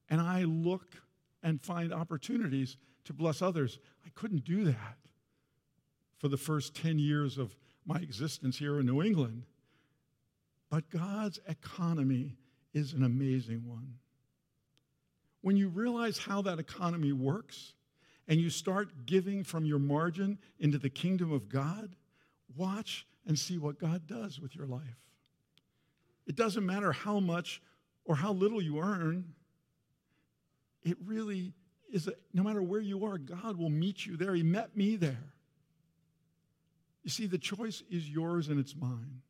and 0.09 0.21
I 0.21 0.43
look 0.43 0.95
and 1.43 1.61
find 1.61 1.93
opportunities 1.93 2.77
to 3.03 3.11
bless 3.11 3.41
others. 3.41 3.79
I 4.05 4.09
couldn't 4.15 4.45
do 4.45 4.63
that 4.63 4.97
for 6.17 6.29
the 6.29 6.37
first 6.37 6.73
10 6.75 6.97
years 6.97 7.37
of 7.37 7.53
my 7.85 7.97
existence 7.97 8.57
here 8.57 8.79
in 8.79 8.85
New 8.85 9.03
England. 9.03 9.43
But 10.69 10.89
God's 10.89 11.41
economy 11.49 12.37
is 12.73 12.93
an 12.93 13.03
amazing 13.03 13.67
one. 13.67 13.95
When 15.41 15.57
you 15.57 15.67
realize 15.67 16.17
how 16.17 16.41
that 16.43 16.59
economy 16.59 17.11
works 17.11 17.73
and 18.27 18.39
you 18.39 18.49
start 18.49 19.05
giving 19.05 19.43
from 19.43 19.65
your 19.65 19.79
margin 19.79 20.37
into 20.59 20.77
the 20.77 20.89
kingdom 20.89 21.31
of 21.31 21.49
God, 21.49 21.95
watch 22.55 23.05
and 23.27 23.37
see 23.37 23.57
what 23.57 23.79
God 23.79 24.07
does 24.07 24.39
with 24.39 24.55
your 24.55 24.67
life. 24.67 24.81
It 26.25 26.35
doesn't 26.35 26.65
matter 26.65 26.91
how 26.91 27.19
much 27.19 27.61
or 28.05 28.15
how 28.15 28.33
little 28.33 28.61
you 28.61 28.79
earn, 28.79 29.33
it 30.83 30.97
really 31.03 31.53
is 31.91 32.07
a, 32.07 32.13
no 32.33 32.43
matter 32.43 32.61
where 32.61 32.81
you 32.81 33.05
are, 33.05 33.17
God 33.17 33.57
will 33.57 33.69
meet 33.69 34.05
you 34.05 34.15
there. 34.15 34.35
He 34.35 34.43
met 34.43 34.77
me 34.77 34.95
there. 34.95 35.33
You 37.03 37.09
see, 37.09 37.25
the 37.25 37.37
choice 37.37 37.83
is 37.89 38.09
yours 38.09 38.49
and 38.49 38.59
it's 38.59 38.75
mine. 38.75 39.21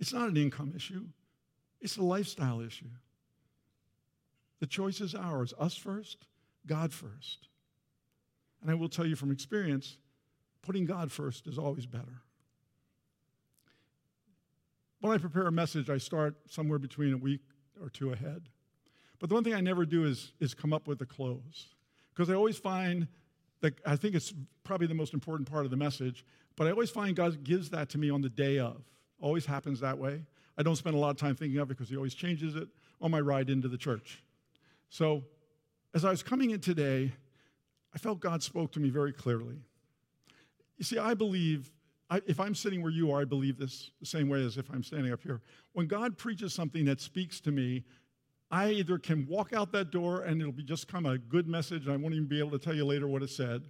It's 0.00 0.12
not 0.12 0.28
an 0.28 0.36
income 0.36 0.72
issue, 0.74 1.04
it's 1.80 1.96
a 1.96 2.02
lifestyle 2.02 2.60
issue. 2.60 2.90
The 4.60 4.66
choice 4.66 5.00
is 5.00 5.14
ours 5.14 5.52
us 5.58 5.76
first, 5.76 6.26
God 6.66 6.92
first. 6.92 7.48
And 8.62 8.70
I 8.70 8.74
will 8.74 8.88
tell 8.88 9.06
you 9.06 9.16
from 9.16 9.30
experience, 9.30 9.98
putting 10.62 10.84
God 10.84 11.10
first 11.10 11.46
is 11.46 11.58
always 11.58 11.84
better. 11.84 12.22
When 15.00 15.12
I 15.12 15.18
prepare 15.18 15.48
a 15.48 15.52
message, 15.52 15.90
I 15.90 15.98
start 15.98 16.36
somewhere 16.48 16.78
between 16.78 17.12
a 17.12 17.16
week 17.16 17.40
or 17.80 17.90
two 17.90 18.12
ahead. 18.12 18.48
But 19.18 19.28
the 19.28 19.34
one 19.34 19.44
thing 19.44 19.54
I 19.54 19.60
never 19.60 19.84
do 19.84 20.04
is, 20.04 20.32
is 20.38 20.54
come 20.54 20.72
up 20.72 20.86
with 20.86 21.00
the 21.00 21.06
close. 21.06 21.74
Because 22.14 22.30
I 22.30 22.34
always 22.34 22.56
find 22.56 23.08
that 23.62 23.74
I 23.84 23.96
think 23.96 24.14
it's 24.14 24.32
probably 24.64 24.86
the 24.86 24.94
most 24.94 25.12
important 25.14 25.50
part 25.50 25.64
of 25.64 25.70
the 25.70 25.76
message, 25.76 26.24
but 26.56 26.66
I 26.66 26.70
always 26.70 26.90
find 26.90 27.16
God 27.16 27.42
gives 27.42 27.70
that 27.70 27.88
to 27.90 27.98
me 27.98 28.10
on 28.10 28.20
the 28.20 28.28
day 28.28 28.58
of. 28.58 28.82
Always 29.20 29.46
happens 29.46 29.80
that 29.80 29.98
way. 29.98 30.24
I 30.58 30.62
don't 30.62 30.76
spend 30.76 30.94
a 30.94 30.98
lot 30.98 31.10
of 31.10 31.16
time 31.16 31.34
thinking 31.34 31.58
of 31.58 31.70
it 31.70 31.76
because 31.76 31.88
He 31.88 31.96
always 31.96 32.14
changes 32.14 32.54
it 32.54 32.68
on 33.00 33.10
my 33.10 33.20
ride 33.20 33.50
into 33.50 33.68
the 33.68 33.78
church. 33.78 34.22
So, 34.90 35.24
as 35.94 36.04
I 36.04 36.10
was 36.10 36.22
coming 36.22 36.50
in 36.50 36.60
today, 36.60 37.12
I 37.94 37.98
felt 37.98 38.20
God 38.20 38.42
spoke 38.42 38.72
to 38.72 38.80
me 38.80 38.90
very 38.90 39.12
clearly. 39.12 39.56
You 40.78 40.84
see, 40.84 40.98
I 40.98 41.14
believe 41.14 41.70
I, 42.10 42.20
if 42.26 42.40
I'm 42.40 42.54
sitting 42.54 42.82
where 42.82 42.90
you 42.90 43.10
are, 43.12 43.22
I 43.22 43.24
believe 43.24 43.58
this 43.58 43.90
the 44.00 44.06
same 44.06 44.28
way 44.28 44.44
as 44.44 44.58
if 44.58 44.70
I'm 44.70 44.82
standing 44.82 45.12
up 45.12 45.22
here. 45.22 45.40
When 45.72 45.86
God 45.86 46.18
preaches 46.18 46.52
something 46.52 46.84
that 46.84 47.00
speaks 47.00 47.40
to 47.40 47.50
me, 47.50 47.84
I 48.50 48.70
either 48.70 48.98
can 48.98 49.26
walk 49.26 49.54
out 49.54 49.72
that 49.72 49.90
door 49.90 50.22
and 50.22 50.40
it'll 50.40 50.52
be 50.52 50.62
just 50.62 50.88
come 50.88 51.06
a 51.06 51.16
good 51.16 51.48
message, 51.48 51.84
and 51.84 51.92
I 51.92 51.96
won't 51.96 52.14
even 52.14 52.26
be 52.26 52.38
able 52.38 52.50
to 52.50 52.58
tell 52.58 52.74
you 52.74 52.84
later 52.84 53.08
what 53.08 53.22
it 53.22 53.30
said, 53.30 53.62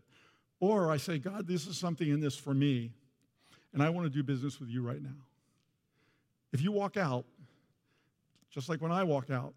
or 0.59 0.91
I 0.91 0.97
say, 0.97 1.19
God, 1.19 1.47
this 1.47 1.69
is 1.69 1.77
something 1.77 2.09
in 2.09 2.21
this 2.21 2.37
for 2.37 2.53
me, 2.53 2.91
and 3.73 3.83
I 3.83 3.91
want 3.91 4.07
to 4.07 4.11
do 4.11 4.25
business 4.25 4.59
with 4.59 4.69
you 4.69 4.83
right 4.83 5.01
now. 5.01 5.27
If 6.53 6.63
you 6.63 6.73
walk 6.73 6.97
out, 6.97 7.25
just 8.51 8.69
like 8.69 8.83
when 8.83 8.93
I 8.93 9.05
walk 9.05 9.31
out, 9.31 9.55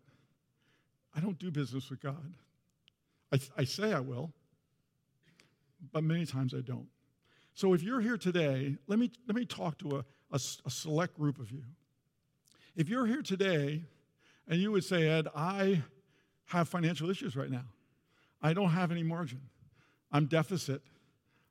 I 1.15 1.21
don't 1.21 1.39
do 1.39 1.49
business 1.49 1.89
with 1.89 2.01
God. 2.01 2.33
I, 3.31 3.39
I 3.57 3.63
say 3.63 3.93
I 3.93 3.99
will, 3.99 4.31
but 5.91 6.03
many 6.03 6.25
times 6.25 6.53
I 6.53 6.61
don't. 6.61 6.87
So 7.53 7.73
if 7.73 7.81
you're 7.81 8.01
here 8.01 8.17
today, 8.17 8.75
let 8.87 8.99
me, 8.99 9.11
let 9.27 9.35
me 9.35 9.45
talk 9.45 9.77
to 9.79 9.97
a, 9.97 10.05
a, 10.31 10.39
a 10.65 10.69
select 10.69 11.15
group 11.15 11.39
of 11.39 11.51
you. 11.51 11.63
If 12.75 12.89
you're 12.89 13.05
here 13.05 13.21
today 13.21 13.83
and 14.47 14.61
you 14.61 14.71
would 14.71 14.83
say, 14.83 15.07
Ed, 15.07 15.27
I 15.33 15.81
have 16.47 16.67
financial 16.67 17.09
issues 17.09 17.35
right 17.35 17.49
now, 17.49 17.63
I 18.41 18.53
don't 18.53 18.69
have 18.69 18.91
any 18.91 19.03
margin, 19.03 19.41
I'm 20.11 20.25
deficit, 20.25 20.81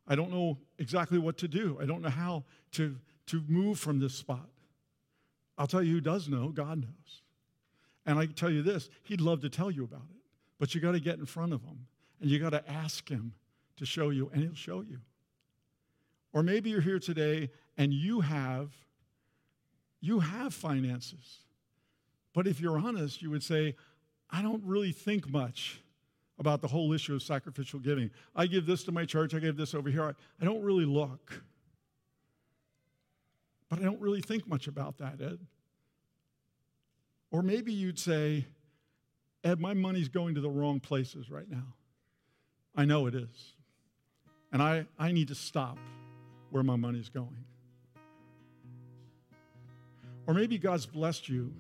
I 0.07 0.15
don't 0.15 0.31
know 0.31 0.59
exactly 0.79 1.19
what 1.19 1.39
to 1.39 1.49
do, 1.49 1.79
I 1.81 1.87
don't 1.87 2.03
know 2.03 2.11
how 2.11 2.45
to, 2.73 2.97
to 3.27 3.43
move 3.49 3.79
from 3.79 3.99
this 3.99 4.15
spot. 4.15 4.49
I'll 5.57 5.67
tell 5.67 5.83
you 5.83 5.95
who 5.95 6.01
does 6.01 6.29
know 6.29 6.49
God 6.49 6.83
knows. 6.83 7.23
And 8.07 8.19
I 8.19 8.27
can 8.27 8.35
tell 8.35 8.51
you 8.51 8.63
this 8.63 8.91
He'd 9.05 9.21
love 9.21 9.41
to 9.41 9.49
tell 9.49 9.71
you 9.71 9.85
about 9.85 10.03
it, 10.11 10.21
but 10.59 10.75
you 10.75 10.81
got 10.81 10.93
to 10.93 11.01
get 11.01 11.19
in 11.19 11.25
front 11.25 11.53
of 11.53 11.63
Him 11.63 11.87
and 12.21 12.31
you 12.31 12.39
got 12.39 12.51
to 12.51 12.71
ask 12.71 13.09
Him 13.09 13.33
to 13.77 13.87
show 13.87 14.11
you, 14.11 14.31
and 14.33 14.43
He'll 14.43 14.55
show 14.55 14.81
you. 14.83 14.99
Or 16.33 16.43
maybe 16.43 16.71
you're 16.71 16.81
here 16.81 16.99
today 16.99 17.51
and 17.77 17.93
you 17.93 18.21
have 18.21 18.73
you 20.05 20.21
have 20.21 20.53
finances. 20.53 21.39
But 22.35 22.47
if 22.47 22.61
you're 22.61 22.77
honest, 22.77 23.23
you 23.23 23.31
would 23.31 23.43
say, 23.43 23.75
I 24.29 24.43
don't 24.43 24.63
really 24.63 24.93
think 24.93 25.31
much 25.31 25.81
about 26.39 26.61
the 26.61 26.69
whole 26.69 26.93
issue 26.93 27.15
of 27.15 27.23
sacrificial 27.23 27.81
giving. 27.81 28.11
I 28.37 28.47
give 28.47 28.67
this 28.67 28.85
to 28.85 28.93
my 28.93 29.07
church, 29.07 29.33
I 29.33 29.39
give 29.39 29.57
this 29.57 29.75
over 29.75 29.89
here. 29.89 30.05
I, 30.05 30.13
I 30.43 30.45
don't 30.45 30.63
really 30.63 30.85
look. 30.85 31.43
But 33.71 33.79
I 33.79 33.83
don't 33.83 33.99
really 33.99 34.21
think 34.21 34.47
much 34.47 34.67
about 34.67 34.99
that, 34.99 35.23
Ed. 35.23 35.39
Or 37.31 37.43
maybe 37.43 37.73
you'd 37.73 37.99
say, 37.99 38.45
Ed, 39.43 39.59
my 39.59 39.73
money's 39.73 40.09
going 40.09 40.35
to 40.35 40.43
the 40.43 40.51
wrong 40.51 40.81
places 40.81 41.31
right 41.31 41.49
now. 41.49 41.75
I 42.77 42.85
know 42.85 43.07
it 43.07 43.15
is. 43.15 43.54
And 44.55 44.63
I, 44.63 44.87
I 45.01 45.11
need 45.11 45.29
to 45.29 45.35
stop 45.35 45.79
where 46.51 46.63
my 46.63 46.77
money's 46.77 47.09
going. 47.09 47.45
Or 50.29 50.33
maybe 50.33 50.59
God's 50.59 50.87
blessed 50.87 51.29
you 51.29 51.53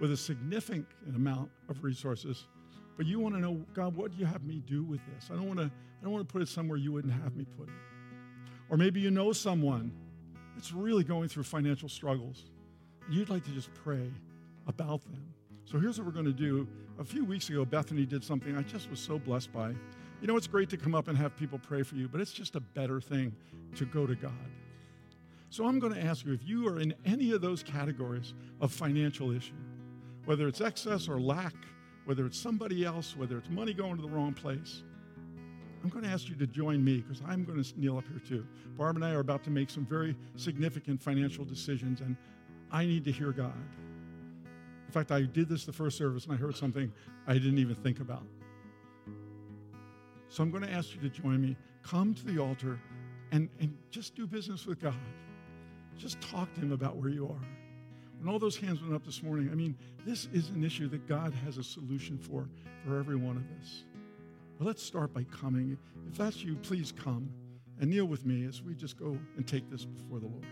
with 0.00 0.10
a 0.10 0.16
significant 0.16 0.88
amount 1.14 1.48
of 1.68 1.84
resources, 1.84 2.48
but 2.96 3.06
you 3.06 3.20
want 3.20 3.36
to 3.36 3.40
know, 3.40 3.64
God, 3.72 3.94
what 3.94 4.10
do 4.10 4.16
you 4.18 4.26
have 4.26 4.42
me 4.42 4.60
do 4.66 4.82
with 4.82 5.00
this? 5.14 5.30
I 5.32 5.36
don't 5.36 5.46
want 5.46 5.60
to, 5.60 5.66
I 5.66 6.02
don't 6.02 6.12
want 6.12 6.26
to 6.26 6.32
put 6.32 6.42
it 6.42 6.48
somewhere 6.48 6.76
you 6.76 6.90
wouldn't 6.90 7.14
have 7.14 7.36
me 7.36 7.46
put 7.56 7.68
it. 7.68 7.74
Or 8.68 8.76
maybe 8.76 8.98
you 8.98 9.12
know 9.12 9.32
someone 9.32 9.92
that's 10.56 10.72
really 10.72 11.04
going 11.04 11.28
through 11.28 11.44
financial 11.44 11.88
struggles. 11.88 12.50
And 13.06 13.14
you'd 13.14 13.30
like 13.30 13.44
to 13.44 13.52
just 13.52 13.72
pray 13.74 14.10
about 14.66 15.02
them. 15.04 15.24
So 15.66 15.78
here's 15.78 15.98
what 15.98 16.06
we're 16.06 16.12
going 16.12 16.24
to 16.24 16.32
do. 16.32 16.66
A 16.98 17.04
few 17.04 17.24
weeks 17.24 17.48
ago, 17.48 17.64
Bethany 17.64 18.04
did 18.04 18.24
something 18.24 18.56
I 18.56 18.62
just 18.62 18.90
was 18.90 18.98
so 18.98 19.20
blessed 19.20 19.52
by. 19.52 19.72
You 20.20 20.26
know, 20.26 20.36
it's 20.36 20.46
great 20.46 20.68
to 20.70 20.76
come 20.76 20.94
up 20.94 21.08
and 21.08 21.16
have 21.16 21.36
people 21.36 21.58
pray 21.58 21.82
for 21.82 21.94
you, 21.94 22.08
but 22.08 22.20
it's 22.20 22.32
just 22.32 22.56
a 22.56 22.60
better 22.60 23.00
thing 23.00 23.34
to 23.76 23.84
go 23.84 24.06
to 24.06 24.16
God. 24.16 24.32
So 25.50 25.66
I'm 25.66 25.78
going 25.78 25.94
to 25.94 26.02
ask 26.02 26.26
you 26.26 26.32
if 26.32 26.44
you 26.44 26.68
are 26.68 26.80
in 26.80 26.92
any 27.06 27.32
of 27.32 27.40
those 27.40 27.62
categories 27.62 28.34
of 28.60 28.72
financial 28.72 29.30
issue, 29.30 29.54
whether 30.24 30.48
it's 30.48 30.60
excess 30.60 31.08
or 31.08 31.20
lack, 31.20 31.54
whether 32.04 32.26
it's 32.26 32.38
somebody 32.38 32.84
else, 32.84 33.16
whether 33.16 33.38
it's 33.38 33.48
money 33.48 33.72
going 33.72 33.96
to 33.96 34.02
the 34.02 34.08
wrong 34.08 34.34
place, 34.34 34.82
I'm 35.82 35.88
going 35.88 36.04
to 36.04 36.10
ask 36.10 36.28
you 36.28 36.34
to 36.36 36.46
join 36.46 36.84
me 36.84 36.98
because 36.98 37.22
I'm 37.26 37.44
going 37.44 37.62
to 37.62 37.80
kneel 37.80 37.98
up 37.98 38.04
here 38.08 38.18
too. 38.18 38.46
Barb 38.76 38.96
and 38.96 39.04
I 39.04 39.12
are 39.12 39.20
about 39.20 39.44
to 39.44 39.50
make 39.50 39.70
some 39.70 39.86
very 39.86 40.16
significant 40.36 41.00
financial 41.00 41.44
decisions, 41.44 42.00
and 42.00 42.16
I 42.72 42.84
need 42.84 43.04
to 43.04 43.12
hear 43.12 43.30
God. 43.30 43.54
In 44.86 44.92
fact, 44.92 45.12
I 45.12 45.22
did 45.22 45.48
this 45.48 45.64
the 45.64 45.72
first 45.72 45.96
service 45.96 46.24
and 46.24 46.32
I 46.32 46.36
heard 46.36 46.56
something 46.56 46.92
I 47.26 47.34
didn't 47.34 47.58
even 47.58 47.76
think 47.76 48.00
about. 48.00 48.26
So 50.28 50.42
I'm 50.42 50.50
going 50.50 50.62
to 50.62 50.70
ask 50.70 50.94
you 50.94 51.00
to 51.00 51.08
join 51.08 51.40
me. 51.40 51.56
Come 51.82 52.14
to 52.14 52.24
the 52.24 52.38
altar 52.38 52.78
and, 53.32 53.48
and 53.60 53.76
just 53.90 54.14
do 54.14 54.26
business 54.26 54.66
with 54.66 54.80
God. 54.80 54.94
Just 55.96 56.20
talk 56.20 56.52
to 56.54 56.60
Him 56.60 56.72
about 56.72 56.96
where 56.96 57.10
you 57.10 57.26
are. 57.26 57.48
When 58.18 58.32
all 58.32 58.38
those 58.38 58.56
hands 58.56 58.82
went 58.82 58.94
up 58.94 59.04
this 59.04 59.22
morning, 59.22 59.48
I 59.50 59.54
mean, 59.54 59.76
this 60.04 60.28
is 60.32 60.50
an 60.50 60.64
issue 60.64 60.88
that 60.88 61.06
God 61.06 61.32
has 61.44 61.56
a 61.56 61.62
solution 61.62 62.18
for 62.18 62.48
for 62.84 62.98
every 62.98 63.16
one 63.16 63.36
of 63.36 63.44
us. 63.60 63.84
But 64.58 64.66
let's 64.66 64.82
start 64.82 65.14
by 65.14 65.24
coming. 65.24 65.78
If 66.10 66.18
that's 66.18 66.42
you, 66.42 66.56
please 66.56 66.92
come 66.92 67.30
and 67.80 67.90
kneel 67.90 68.06
with 68.06 68.26
me 68.26 68.44
as 68.44 68.62
we 68.62 68.74
just 68.74 68.98
go 68.98 69.16
and 69.36 69.46
take 69.46 69.70
this 69.70 69.84
before 69.84 70.18
the 70.18 70.26
Lord. 70.26 70.46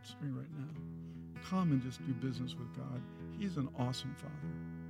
At 0.00 0.08
your 0.08 0.30
heartstring 0.30 0.36
right 0.36 0.50
now. 0.58 1.40
Come 1.48 1.72
and 1.72 1.82
just 1.82 2.04
do 2.06 2.12
business 2.14 2.54
with 2.54 2.74
God. 2.76 3.00
He's 3.38 3.56
an 3.56 3.68
awesome 3.78 4.14
Father. 4.16 4.89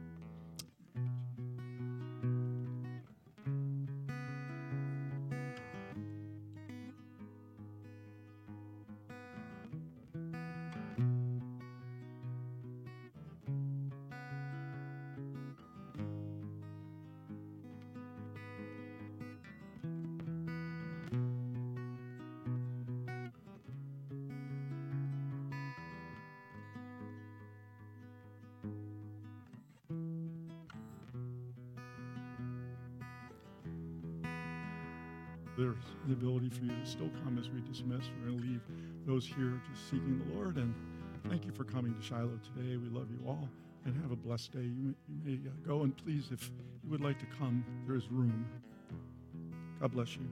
Still 36.91 37.11
come 37.23 37.39
as 37.39 37.49
we 37.49 37.61
dismiss. 37.61 38.05
We're 38.19 38.31
going 38.31 38.39
to 38.41 38.47
leave 38.47 38.61
those 39.07 39.25
here 39.25 39.61
just 39.71 39.85
seeking 39.85 40.19
the 40.19 40.35
Lord. 40.35 40.57
And 40.57 40.75
thank 41.29 41.47
you 41.47 41.53
for 41.53 41.65
coming 41.65 41.95
to 41.95 42.03
Shiloh 42.03 42.39
today. 42.55 42.77
We 42.77 42.89
love 42.89 43.09
you 43.11 43.21
all 43.27 43.49
and 43.85 43.95
have 44.03 44.11
a 44.11 44.17
blessed 44.17 44.53
day. 44.53 44.63
You 44.63 44.83
may, 44.83 44.95
you 45.09 45.39
may 45.39 45.49
uh, 45.49 45.53
go 45.67 45.83
and 45.83 45.97
please, 45.97 46.29
if 46.33 46.51
you 46.83 46.91
would 46.91 47.01
like 47.01 47.19
to 47.21 47.27
come, 47.39 47.65
there 47.87 47.97
is 47.97 48.11
room. 48.11 48.45
God 49.81 49.93
bless 49.93 50.17
you. 50.17 50.27